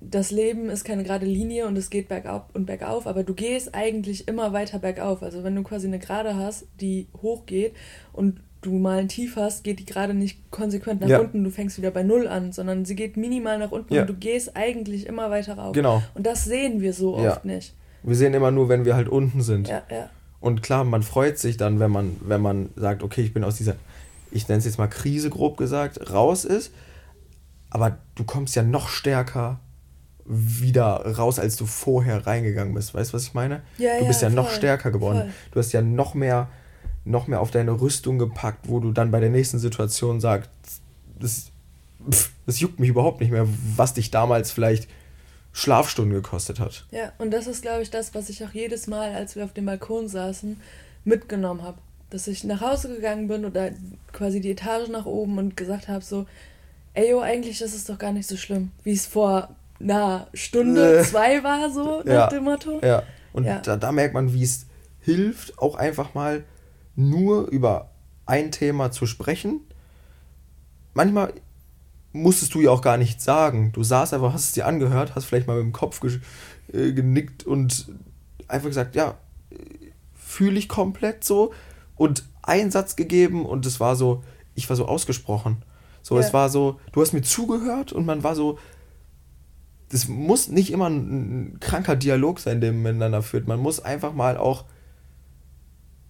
das 0.00 0.30
Leben 0.30 0.70
ist 0.70 0.84
keine 0.84 1.02
gerade 1.02 1.26
Linie 1.26 1.66
und 1.66 1.76
es 1.76 1.90
geht 1.90 2.08
bergab 2.08 2.50
und 2.54 2.66
bergauf, 2.66 3.08
aber 3.08 3.24
du 3.24 3.34
gehst 3.34 3.74
eigentlich 3.74 4.28
immer 4.28 4.52
weiter 4.52 4.78
bergauf. 4.78 5.22
Also 5.22 5.42
wenn 5.42 5.56
du 5.56 5.62
quasi 5.64 5.88
eine 5.88 5.98
Gerade 5.98 6.36
hast, 6.36 6.66
die 6.80 7.08
hochgeht 7.20 7.74
und 8.12 8.40
du 8.68 8.78
mal 8.78 8.98
ein 8.98 9.08
Tief 9.08 9.36
hast, 9.36 9.64
geht 9.64 9.78
die 9.78 9.86
gerade 9.86 10.14
nicht 10.14 10.50
konsequent 10.50 11.00
nach 11.00 11.08
ja. 11.08 11.20
unten, 11.20 11.42
du 11.44 11.50
fängst 11.50 11.78
wieder 11.78 11.90
bei 11.90 12.02
Null 12.02 12.28
an, 12.28 12.52
sondern 12.52 12.84
sie 12.84 12.94
geht 12.94 13.16
minimal 13.16 13.58
nach 13.58 13.70
unten 13.70 13.94
ja. 13.94 14.02
und 14.02 14.08
du 14.08 14.14
gehst 14.14 14.56
eigentlich 14.56 15.06
immer 15.06 15.30
weiter 15.30 15.54
rauf. 15.54 15.72
Genau. 15.72 16.02
Und 16.14 16.26
das 16.26 16.44
sehen 16.44 16.80
wir 16.80 16.92
so 16.92 17.18
ja. 17.18 17.32
oft 17.32 17.44
nicht. 17.44 17.74
Wir 18.02 18.16
sehen 18.16 18.34
immer 18.34 18.50
nur, 18.50 18.68
wenn 18.68 18.84
wir 18.84 18.94
halt 18.94 19.08
unten 19.08 19.42
sind. 19.42 19.68
Ja, 19.68 19.82
ja. 19.90 20.10
Und 20.40 20.62
klar, 20.62 20.84
man 20.84 21.02
freut 21.02 21.38
sich 21.38 21.56
dann, 21.56 21.80
wenn 21.80 21.90
man, 21.90 22.16
wenn 22.20 22.40
man 22.40 22.70
sagt, 22.76 23.02
okay, 23.02 23.22
ich 23.22 23.34
bin 23.34 23.42
aus 23.42 23.56
dieser, 23.56 23.74
ich 24.30 24.46
nenne 24.48 24.58
es 24.58 24.64
jetzt 24.64 24.78
mal 24.78 24.86
Krise 24.86 25.30
grob 25.30 25.56
gesagt, 25.56 26.12
raus 26.12 26.44
ist. 26.44 26.72
Aber 27.70 27.98
du 28.14 28.24
kommst 28.24 28.54
ja 28.54 28.62
noch 28.62 28.88
stärker 28.88 29.58
wieder 30.24 31.16
raus, 31.16 31.38
als 31.38 31.56
du 31.56 31.66
vorher 31.66 32.26
reingegangen 32.26 32.74
bist. 32.74 32.94
Weißt 32.94 33.12
du, 33.12 33.14
was 33.14 33.24
ich 33.24 33.34
meine? 33.34 33.62
Ja, 33.78 33.98
du 33.98 34.06
bist 34.06 34.22
ja, 34.22 34.28
ja 34.28 34.34
noch 34.34 34.50
stärker 34.50 34.90
geworden. 34.90 35.20
Voll. 35.20 35.30
Du 35.52 35.58
hast 35.58 35.72
ja 35.72 35.82
noch 35.82 36.14
mehr 36.14 36.48
noch 37.08 37.26
mehr 37.26 37.40
auf 37.40 37.50
deine 37.50 37.80
Rüstung 37.80 38.18
gepackt, 38.18 38.68
wo 38.68 38.80
du 38.80 38.92
dann 38.92 39.10
bei 39.10 39.20
der 39.20 39.30
nächsten 39.30 39.58
Situation 39.58 40.20
sagst, 40.20 40.50
das, 41.18 41.50
pff, 42.10 42.30
das 42.46 42.60
juckt 42.60 42.78
mich 42.78 42.90
überhaupt 42.90 43.20
nicht 43.20 43.30
mehr, 43.30 43.46
was 43.76 43.94
dich 43.94 44.10
damals 44.10 44.50
vielleicht 44.50 44.88
Schlafstunden 45.52 46.14
gekostet 46.14 46.60
hat. 46.60 46.86
Ja, 46.90 47.12
und 47.18 47.32
das 47.32 47.46
ist, 47.46 47.62
glaube 47.62 47.82
ich, 47.82 47.90
das, 47.90 48.14
was 48.14 48.28
ich 48.28 48.44
auch 48.44 48.52
jedes 48.52 48.86
Mal, 48.86 49.14
als 49.14 49.34
wir 49.34 49.44
auf 49.44 49.52
dem 49.52 49.66
Balkon 49.66 50.08
saßen, 50.08 50.60
mitgenommen 51.04 51.62
habe. 51.62 51.78
Dass 52.10 52.26
ich 52.26 52.44
nach 52.44 52.60
Hause 52.60 52.94
gegangen 52.94 53.28
bin 53.28 53.44
oder 53.44 53.70
quasi 54.12 54.40
die 54.40 54.52
Etage 54.52 54.88
nach 54.88 55.06
oben 55.06 55.38
und 55.38 55.56
gesagt 55.56 55.88
habe, 55.88 56.04
so, 56.04 56.26
ey, 56.94 57.10
yo, 57.10 57.20
eigentlich 57.20 57.60
ist 57.60 57.74
es 57.74 57.84
doch 57.84 57.98
gar 57.98 58.12
nicht 58.12 58.28
so 58.28 58.36
schlimm, 58.36 58.70
wie 58.84 58.92
es 58.92 59.06
vor 59.06 59.48
einer 59.80 60.26
Stunde, 60.34 61.00
äh, 61.00 61.04
zwei 61.04 61.42
war, 61.42 61.70
so 61.70 61.98
nach 61.98 62.06
ja, 62.06 62.26
dem 62.28 62.44
Motto. 62.44 62.80
Ja, 62.82 63.02
und 63.32 63.44
ja. 63.44 63.58
Da, 63.60 63.76
da 63.76 63.92
merkt 63.92 64.14
man, 64.14 64.32
wie 64.32 64.42
es 64.42 64.66
hilft, 65.00 65.58
auch 65.58 65.74
einfach 65.74 66.14
mal 66.14 66.44
nur 66.98 67.46
über 67.48 67.90
ein 68.26 68.50
Thema 68.50 68.90
zu 68.90 69.06
sprechen. 69.06 69.60
Manchmal 70.94 71.32
musstest 72.12 72.54
du 72.54 72.60
ja 72.60 72.70
auch 72.70 72.82
gar 72.82 72.96
nichts 72.96 73.24
sagen. 73.24 73.70
Du 73.72 73.84
saßt 73.84 74.14
einfach, 74.14 74.32
hast 74.32 74.44
es 74.44 74.52
dir 74.52 74.66
angehört, 74.66 75.14
hast 75.14 75.24
vielleicht 75.24 75.46
mal 75.46 75.56
mit 75.56 75.64
dem 75.64 75.72
Kopf 75.72 76.00
ge 76.00 76.18
äh, 76.72 76.92
genickt 76.92 77.44
und 77.44 77.88
einfach 78.48 78.68
gesagt, 78.68 78.96
ja, 78.96 79.16
fühle 80.14 80.58
ich 80.58 80.68
komplett 80.68 81.24
so 81.24 81.52
und 81.96 82.24
einen 82.42 82.70
Satz 82.70 82.96
gegeben 82.96 83.46
und 83.46 83.64
es 83.64 83.78
war 83.78 83.94
so, 83.94 84.24
ich 84.54 84.68
war 84.68 84.76
so 84.76 84.86
ausgesprochen. 84.86 85.62
So, 86.02 86.16
ja. 86.16 86.26
es 86.26 86.32
war 86.32 86.48
so, 86.48 86.80
du 86.92 87.00
hast 87.00 87.12
mir 87.12 87.22
zugehört 87.22 87.92
und 87.92 88.06
man 88.06 88.24
war 88.24 88.34
so, 88.34 88.58
das 89.90 90.08
muss 90.08 90.48
nicht 90.48 90.72
immer 90.72 90.90
ein, 90.90 91.52
ein 91.52 91.60
kranker 91.60 91.96
Dialog 91.96 92.40
sein, 92.40 92.60
den 92.60 92.74
man 92.74 92.94
miteinander 92.94 93.22
führt. 93.22 93.46
Man 93.46 93.60
muss 93.60 93.80
einfach 93.80 94.12
mal 94.12 94.36
auch 94.36 94.64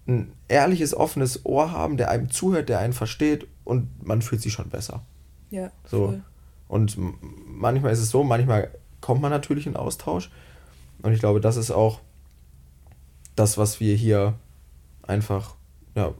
ein 0.09 0.33
ehrliches, 0.47 0.93
offenes 0.93 1.45
Ohr 1.45 1.71
haben, 1.71 1.97
der 1.97 2.09
einem 2.09 2.29
zuhört, 2.29 2.69
der 2.69 2.79
einen 2.79 2.93
versteht 2.93 3.47
und 3.63 4.05
man 4.05 4.21
fühlt 4.21 4.41
sich 4.41 4.53
schon 4.53 4.69
besser. 4.69 5.03
Ja. 5.51 5.71
So. 5.85 6.07
Voll. 6.07 6.21
Und 6.67 6.97
manchmal 7.47 7.93
ist 7.93 7.99
es 7.99 8.09
so, 8.09 8.23
manchmal 8.23 8.69
kommt 9.01 9.21
man 9.21 9.31
natürlich 9.31 9.65
in 9.65 9.75
Austausch. 9.75 10.29
Und 11.01 11.13
ich 11.13 11.19
glaube, 11.19 11.39
das 11.39 11.57
ist 11.57 11.71
auch 11.71 11.99
das, 13.35 13.57
was 13.57 13.79
wir 13.79 13.95
hier 13.95 14.35
einfach 15.01 15.55
ja, 15.95 16.13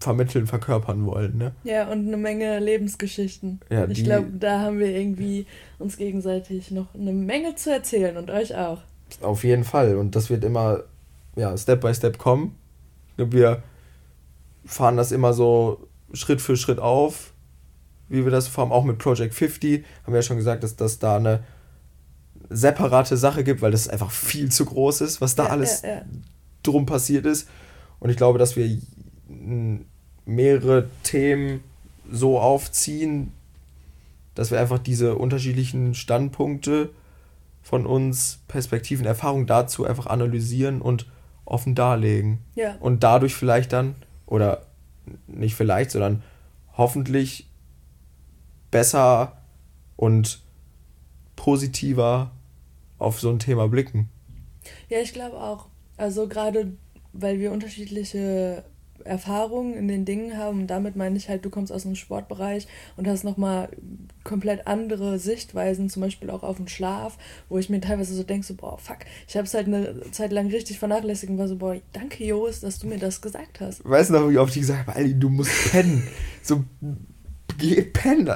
vermitteln, 0.00 0.46
verkörpern 0.46 1.06
wollen. 1.06 1.38
Ne? 1.38 1.52
Ja, 1.64 1.88
und 1.90 2.06
eine 2.06 2.16
Menge 2.16 2.58
Lebensgeschichten. 2.58 3.60
Ja, 3.70 3.88
ich 3.88 4.04
glaube, 4.04 4.28
da 4.38 4.60
haben 4.60 4.78
wir 4.78 4.88
irgendwie 4.88 5.46
uns 5.78 5.96
gegenseitig 5.96 6.70
noch 6.70 6.94
eine 6.94 7.12
Menge 7.12 7.54
zu 7.54 7.72
erzählen 7.72 8.16
und 8.16 8.30
euch 8.30 8.54
auch. 8.56 8.82
Auf 9.22 9.44
jeden 9.44 9.64
Fall. 9.64 9.96
Und 9.96 10.16
das 10.16 10.28
wird 10.28 10.44
immer 10.44 10.80
ja, 11.36 11.56
Step 11.56 11.80
by 11.80 11.94
Step 11.94 12.18
kommen. 12.18 12.56
Wir 13.16 13.62
fahren 14.64 14.96
das 14.96 15.12
immer 15.12 15.32
so 15.32 15.86
Schritt 16.12 16.40
für 16.40 16.56
Schritt 16.56 16.78
auf, 16.78 17.32
wie 18.08 18.24
wir 18.24 18.30
das 18.30 18.48
fahren, 18.48 18.72
auch 18.72 18.84
mit 18.84 18.98
Project 18.98 19.34
50. 19.34 19.84
Haben 20.02 20.12
wir 20.12 20.16
ja 20.16 20.22
schon 20.22 20.36
gesagt, 20.36 20.62
dass 20.62 20.76
das 20.76 20.98
da 20.98 21.16
eine 21.16 21.44
separate 22.50 23.16
Sache 23.16 23.44
gibt, 23.44 23.62
weil 23.62 23.72
das 23.72 23.88
einfach 23.88 24.10
viel 24.10 24.50
zu 24.50 24.64
groß 24.64 25.00
ist, 25.00 25.20
was 25.20 25.34
da 25.34 25.44
ja, 25.44 25.50
alles 25.50 25.82
ja, 25.82 25.88
ja. 25.88 26.02
drum 26.62 26.86
passiert 26.86 27.26
ist. 27.26 27.48
Und 28.00 28.10
ich 28.10 28.16
glaube, 28.16 28.38
dass 28.38 28.56
wir 28.56 28.78
mehrere 30.26 30.88
Themen 31.02 31.60
so 32.10 32.38
aufziehen, 32.38 33.32
dass 34.34 34.50
wir 34.50 34.60
einfach 34.60 34.78
diese 34.78 35.16
unterschiedlichen 35.16 35.94
Standpunkte 35.94 36.90
von 37.62 37.86
uns, 37.86 38.40
Perspektiven, 38.46 39.06
Erfahrungen 39.06 39.46
dazu 39.46 39.84
einfach 39.84 40.06
analysieren 40.06 40.82
und 40.82 41.06
offen 41.44 41.74
darlegen. 41.74 42.38
Ja. 42.54 42.76
Und 42.80 43.02
dadurch 43.02 43.34
vielleicht 43.34 43.72
dann, 43.72 43.94
oder 44.26 44.66
nicht 45.26 45.54
vielleicht, 45.54 45.90
sondern 45.90 46.22
hoffentlich 46.76 47.48
besser 48.70 49.36
und 49.96 50.42
positiver 51.36 52.30
auf 52.98 53.20
so 53.20 53.30
ein 53.30 53.38
Thema 53.38 53.68
blicken. 53.68 54.08
Ja, 54.88 54.98
ich 54.98 55.12
glaube 55.12 55.36
auch. 55.36 55.68
Also 55.96 56.26
gerade 56.26 56.72
weil 57.14 57.38
wir 57.38 57.52
unterschiedliche 57.52 58.64
Erfahrungen 59.04 59.74
in 59.74 59.88
den 59.88 60.04
Dingen 60.04 60.36
haben. 60.36 60.60
Und 60.62 60.66
damit 60.68 60.96
meine 60.96 61.16
ich 61.16 61.28
halt, 61.28 61.44
du 61.44 61.50
kommst 61.50 61.72
aus 61.72 61.82
dem 61.82 61.94
Sportbereich 61.94 62.66
und 62.96 63.06
hast 63.06 63.24
nochmal 63.24 63.68
komplett 64.22 64.66
andere 64.66 65.18
Sichtweisen, 65.18 65.88
zum 65.88 66.02
Beispiel 66.02 66.30
auch 66.30 66.42
auf 66.42 66.56
den 66.56 66.68
Schlaf, 66.68 67.18
wo 67.48 67.58
ich 67.58 67.68
mir 67.68 67.80
teilweise 67.80 68.14
so 68.14 68.22
denke, 68.22 68.46
so, 68.46 68.54
boah, 68.54 68.78
fuck, 68.78 68.98
ich 69.28 69.36
habe 69.36 69.46
es 69.46 69.54
halt 69.54 69.66
eine 69.66 70.10
Zeit 70.10 70.32
lang 70.32 70.48
richtig 70.48 70.78
vernachlässigt 70.78 71.30
und 71.30 71.38
war 71.38 71.48
so, 71.48 71.56
boah, 71.56 71.76
danke, 71.92 72.24
Joris, 72.24 72.60
dass 72.60 72.78
du 72.78 72.86
mir 72.86 72.98
das 72.98 73.20
gesagt 73.20 73.60
hast. 73.60 73.84
Weißt 73.84 74.10
du 74.10 74.14
noch, 74.14 74.30
wie 74.30 74.38
oft 74.38 74.54
ich 74.54 74.62
gesagt 74.62 74.86
habe, 74.86 74.96
Ali, 74.96 75.18
du 75.18 75.28
musst 75.28 75.70
pennen. 75.70 76.06
so, 76.42 76.64
geh 77.58 77.82
pennen. 77.82 78.30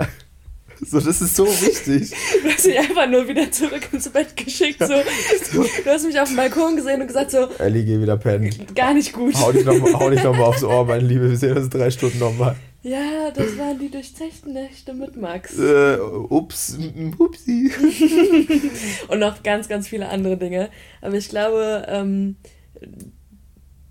So, 0.87 1.01
das 1.01 1.21
ist 1.21 1.37
so 1.37 1.47
wichtig. 1.47 2.13
Du 2.43 2.49
hast 2.51 2.67
mich 2.67 2.79
einfach 2.79 3.09
nur 3.09 3.27
wieder 3.29 3.51
zurück 3.51 3.89
ins 3.93 4.09
Bett 4.09 4.37
geschickt. 4.37 4.79
So. 4.81 4.95
Du 5.85 5.91
hast 5.91 6.07
mich 6.07 6.19
auf 6.21 6.29
dem 6.29 6.37
Balkon 6.37 6.77
gesehen 6.77 7.01
und 7.01 7.07
gesagt 7.09 7.31
so. 7.31 7.49
Ellie, 7.59 7.85
geh 7.85 8.01
wieder 8.01 8.17
pennen. 8.17 8.51
Gar 8.75 8.95
nicht 8.95 9.13
gut. 9.13 9.35
Hau 9.37 9.53
dich 9.53 9.65
nochmal 9.65 10.15
noch, 10.15 10.37
mal, 10.37 10.43
aufs 10.45 10.63
Ohr, 10.63 10.85
mein 10.85 11.07
Liebe. 11.07 11.31
Wir 11.31 11.37
sehen 11.37 11.57
uns 11.57 11.69
drei 11.69 11.91
Stunden 11.91 12.19
nochmal. 12.19 12.57
Ja, 12.83 13.31
das 13.35 13.59
waren 13.59 13.79
die 13.79 13.91
durchzechten 13.91 14.53
Nächte 14.53 14.95
mit 14.95 15.17
Max. 15.17 15.59
Äh, 15.59 15.99
ups, 15.99 16.79
upsi. 17.19 17.73
und 19.09 19.19
noch 19.19 19.43
ganz, 19.43 19.69
ganz 19.69 19.89
viele 19.89 20.09
andere 20.09 20.37
Dinge. 20.37 20.71
Aber 21.01 21.15
ich 21.15 21.29
glaube, 21.29 21.85
ähm, 21.89 22.37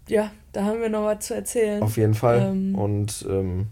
ja, 0.07 0.31
da 0.53 0.63
haben 0.63 0.81
wir 0.81 0.89
noch 0.89 1.03
was 1.03 1.27
zu 1.27 1.35
erzählen. 1.35 1.83
Auf 1.83 1.97
jeden 1.97 2.13
Fall. 2.13 2.49
Ähm, 2.51 2.75
und 2.75 3.25
ähm, 3.29 3.67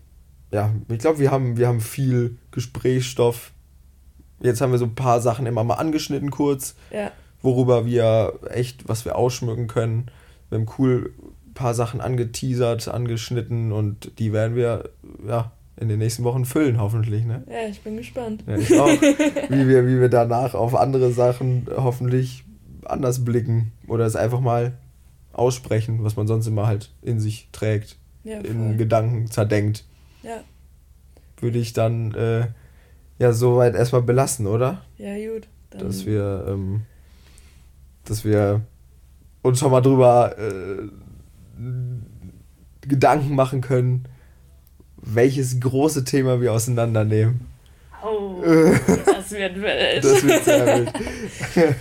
ja, 0.55 0.73
ich 0.87 0.99
glaube, 0.99 1.19
wir 1.19 1.31
haben, 1.31 1.57
wir 1.57 1.67
haben 1.67 1.81
viel 1.81 2.37
Gesprächsstoff. 2.51 3.51
Jetzt 4.41 4.61
haben 4.61 4.71
wir 4.71 4.79
so 4.79 4.85
ein 4.85 4.95
paar 4.95 5.19
Sachen 5.19 5.45
immer 5.45 5.65
mal 5.65 5.75
angeschnitten 5.75 6.31
kurz, 6.31 6.75
ja. 6.91 7.11
worüber 7.41 7.85
wir 7.85 8.39
echt, 8.49 8.87
was 8.87 9.03
wir 9.03 9.17
ausschmücken 9.17 9.67
können. 9.67 10.09
Wir 10.49 10.59
haben 10.59 10.67
cool 10.77 11.13
ein 11.45 11.53
paar 11.53 11.73
Sachen 11.73 11.99
angeteasert, 11.99 12.87
angeschnitten 12.87 13.73
und 13.73 14.17
die 14.17 14.31
werden 14.31 14.55
wir 14.55 14.91
ja 15.27 15.51
in 15.75 15.89
den 15.89 15.99
nächsten 15.99 16.23
Wochen 16.23 16.45
füllen, 16.45 16.79
hoffentlich. 16.79 17.25
Ne? 17.25 17.43
Ja, 17.49 17.67
ich 17.69 17.81
bin 17.81 17.97
gespannt. 17.97 18.45
Ja, 18.47 18.55
ich 18.55 18.79
auch. 18.79 18.87
wie, 19.49 19.67
wir, 19.67 19.85
wie 19.85 19.99
wir 19.99 20.09
danach 20.09 20.53
auf 20.53 20.73
andere 20.73 21.11
Sachen 21.11 21.67
hoffentlich 21.75 22.45
anders 22.85 23.25
blicken 23.25 23.73
oder 23.87 24.05
es 24.05 24.15
einfach 24.15 24.39
mal 24.39 24.77
aussprechen, 25.33 26.01
was 26.01 26.15
man 26.15 26.27
sonst 26.27 26.47
immer 26.47 26.65
halt 26.65 26.91
in 27.01 27.19
sich 27.19 27.49
trägt, 27.51 27.97
ja, 28.23 28.39
in 28.39 28.77
Gedanken 28.77 29.29
zerdenkt. 29.29 29.83
Ja. 30.25 30.43
Würde 31.39 31.59
ich 31.59 31.73
dann 31.73 32.13
äh, 32.15 32.47
ja 33.19 33.33
soweit 33.33 33.75
erstmal 33.75 34.01
belassen, 34.01 34.47
oder? 34.47 34.81
Ja, 34.97 35.15
gut. 35.15 35.47
Dann 35.69 35.81
dass 35.81 36.05
wir, 36.05 36.45
ähm, 36.47 36.81
dass 38.05 38.25
wir 38.25 38.61
uns 39.41 39.59
schon 39.59 39.71
mal 39.71 39.81
drüber 39.81 40.35
äh, 40.37 40.89
Gedanken 42.81 43.35
machen 43.35 43.61
können, 43.61 44.07
welches 44.97 45.59
große 45.59 46.03
Thema 46.03 46.41
wir 46.41 46.53
auseinandernehmen. 46.53 47.41
Oh, 48.03 48.41
das 49.05 49.31
wird 49.31 49.55
wild. 49.61 50.03
das 50.03 50.23
wird 50.23 50.43
sehr 50.43 50.65
wild. 50.65 51.75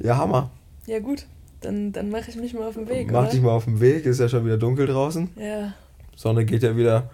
ja, 0.00 0.16
Hammer. 0.16 0.50
Ja, 0.86 0.98
gut. 0.98 1.26
Dann, 1.60 1.92
dann 1.92 2.10
mache 2.10 2.30
ich 2.30 2.36
mich 2.36 2.52
mal 2.52 2.68
auf 2.68 2.74
den 2.74 2.88
Weg. 2.88 3.10
Mach 3.10 3.22
oder? 3.22 3.30
dich 3.30 3.40
mal 3.40 3.52
auf 3.52 3.64
den 3.64 3.80
Weg, 3.80 4.04
ist 4.04 4.20
ja 4.20 4.28
schon 4.28 4.44
wieder 4.44 4.58
dunkel 4.58 4.86
draußen. 4.86 5.30
Ja. 5.36 5.72
Sonne 6.14 6.44
geht 6.44 6.62
ja 6.62 6.76
wieder 6.76 7.10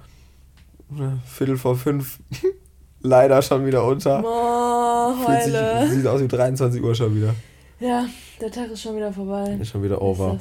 Viertel 1.24 1.56
vor 1.56 1.76
fünf 1.76 2.18
leider 3.00 3.42
schon 3.42 3.66
wieder 3.66 3.84
unter. 3.84 4.22
Oh, 4.24 5.26
heule. 5.26 5.86
Sich, 5.88 5.98
sieht 5.98 6.06
aus 6.06 6.20
wie 6.20 6.28
23 6.28 6.82
Uhr 6.82 6.94
schon 6.94 7.14
wieder. 7.14 7.34
Ja, 7.78 8.06
der 8.40 8.50
Tag 8.50 8.70
ist 8.70 8.82
schon 8.82 8.96
wieder 8.96 9.12
vorbei. 9.12 9.56
Ist 9.60 9.70
schon 9.70 9.82
wieder 9.82 10.02
over. 10.02 10.38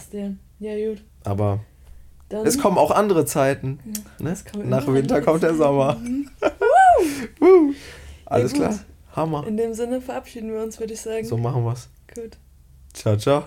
Ja, 0.59 0.75
gut. 0.75 1.03
Aber 1.23 1.59
Dann, 2.27 2.45
es 2.45 2.57
kommen 2.57 2.77
auch 2.77 2.91
andere 2.91 3.25
Zeiten. 3.25 3.79
Ne? 4.19 4.35
Nach 4.65 4.87
Winter 4.87 5.21
kommt 5.21 5.43
der 5.43 5.55
Sommer. 5.55 5.97
uh, 7.41 7.73
Alles 8.25 8.51
ja, 8.51 8.57
klar. 8.57 8.79
Hammer. 9.15 9.47
In 9.47 9.57
dem 9.57 9.73
Sinne 9.73 10.01
verabschieden 10.01 10.51
wir 10.51 10.61
uns, 10.61 10.79
würde 10.79 10.93
ich 10.93 11.01
sagen. 11.01 11.25
So 11.25 11.37
machen 11.37 11.63
wir's. 11.63 11.89
Gut. 12.13 12.37
Ciao, 12.93 13.17
ciao. 13.17 13.43